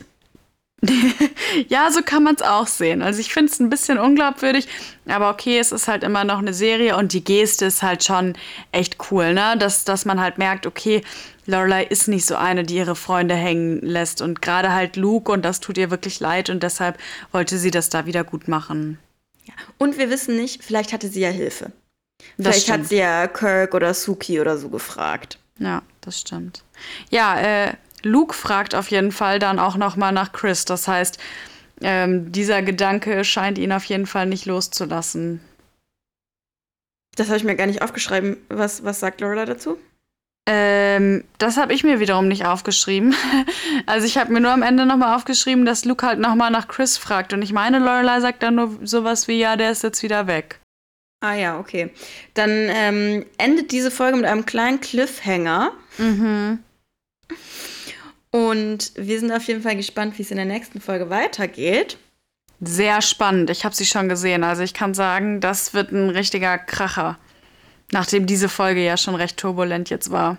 [1.67, 3.01] ja, so kann man es auch sehen.
[3.01, 4.67] Also ich finde es ein bisschen unglaubwürdig,
[5.07, 8.33] aber okay, es ist halt immer noch eine Serie und die Geste ist halt schon
[8.71, 9.55] echt cool, ne?
[9.57, 11.01] Dass, dass man halt merkt, okay,
[11.45, 15.43] Lorelei ist nicht so eine, die ihre Freunde hängen lässt und gerade halt Luke und
[15.43, 16.97] das tut ihr wirklich leid und deshalb
[17.31, 18.99] wollte sie das da wieder gut machen.
[19.45, 19.53] Ja.
[19.77, 21.71] Und wir wissen nicht, vielleicht hatte sie ja Hilfe.
[22.37, 25.37] Vielleicht hat sie ja Kirk oder Suki oder so gefragt.
[25.59, 26.63] Ja, das stimmt.
[27.09, 27.73] Ja, äh,
[28.03, 30.65] Luke fragt auf jeden Fall dann auch noch mal nach Chris.
[30.65, 31.17] Das heißt,
[31.81, 35.41] ähm, dieser Gedanke scheint ihn auf jeden Fall nicht loszulassen.
[37.15, 38.37] Das habe ich mir gar nicht aufgeschrieben.
[38.49, 39.77] Was, was sagt Lorelai dazu?
[40.45, 43.15] Ähm, das habe ich mir wiederum nicht aufgeschrieben.
[43.85, 46.97] Also ich habe mir nur am Ende nochmal aufgeschrieben, dass Luke halt nochmal nach Chris
[46.97, 47.33] fragt.
[47.33, 50.59] Und ich meine, Lorelei sagt dann nur sowas wie, ja, der ist jetzt wieder weg.
[51.19, 51.89] Ah ja, okay.
[52.33, 55.71] Dann ähm, endet diese Folge mit einem kleinen Cliffhanger.
[55.97, 56.59] Mhm.
[58.35, 61.97] Und wir sind auf jeden Fall gespannt, wie es in der nächsten Folge weitergeht.
[62.59, 63.51] Sehr spannend.
[63.51, 64.43] Ich habe sie schon gesehen.
[64.43, 67.19] Also ich kann sagen, das wird ein richtiger Kracher.
[67.91, 70.37] Nachdem diese Folge ja schon recht turbulent jetzt war.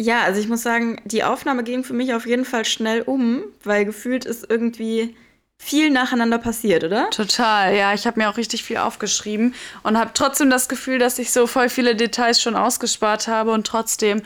[0.00, 3.44] Ja, also ich muss sagen, die Aufnahme ging für mich auf jeden Fall schnell um,
[3.62, 5.14] weil gefühlt ist irgendwie
[5.58, 7.10] viel nacheinander passiert, oder?
[7.10, 7.94] Total, ja.
[7.94, 11.46] Ich habe mir auch richtig viel aufgeschrieben und habe trotzdem das Gefühl, dass ich so
[11.46, 14.22] voll viele Details schon ausgespart habe und trotzdem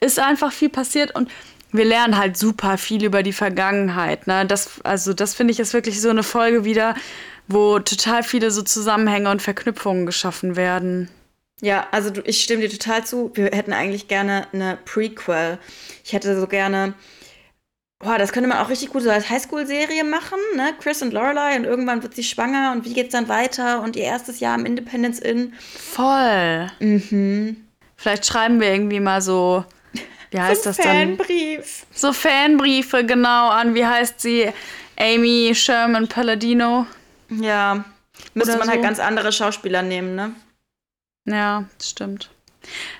[0.00, 1.30] ist einfach viel passiert und
[1.72, 4.26] wir lernen halt super viel über die Vergangenheit.
[4.26, 4.46] Ne?
[4.46, 6.94] Das, also das finde ich ist wirklich so eine Folge wieder,
[7.46, 11.10] wo total viele so Zusammenhänge und Verknüpfungen geschaffen werden.
[11.60, 13.32] Ja, also du, ich stimme dir total zu.
[13.34, 15.58] Wir hätten eigentlich gerne eine Prequel.
[16.04, 16.94] Ich hätte so gerne,
[17.98, 20.72] boah, das könnte man auch richtig gut so als Highschool-Serie machen, ne?
[20.80, 24.04] Chris und Lorelei und irgendwann wird sie schwanger und wie geht's dann weiter und ihr
[24.04, 25.52] erstes Jahr im Independence Inn.
[25.76, 26.70] Voll.
[26.78, 27.56] Mhm.
[27.96, 29.64] Vielleicht schreiben wir irgendwie mal so
[30.30, 31.86] wie heißt so das Fanbrief.
[31.88, 31.98] dann?
[31.98, 34.52] So Fanbriefe, genau, an, wie heißt sie?
[34.98, 36.86] Amy Sherman Palladino.
[37.30, 37.84] Ja,
[38.34, 38.72] müsste man halt so.
[38.72, 40.32] halt ganz andere Schauspieler nehmen, ne?
[41.24, 42.30] Ja, stimmt.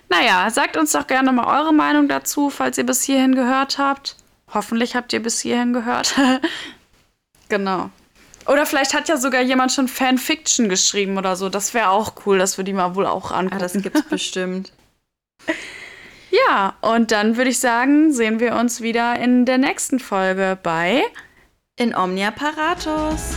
[0.08, 4.16] Naja, sagt uns doch gerne mal eure Meinung dazu, falls ihr bis hierhin gehört habt.
[4.52, 6.14] Hoffentlich habt ihr bis hierhin gehört.
[7.48, 7.90] genau.
[8.46, 11.50] Oder vielleicht hat ja sogar jemand schon Fanfiction geschrieben oder so.
[11.50, 13.56] Das wäre auch cool, dass wir die mal wohl auch angucken.
[13.56, 14.72] Ah, das gibt's bestimmt.
[16.30, 21.02] Ja, und dann würde ich sagen, sehen wir uns wieder in der nächsten Folge bei
[21.76, 23.36] In Omnia Paratus.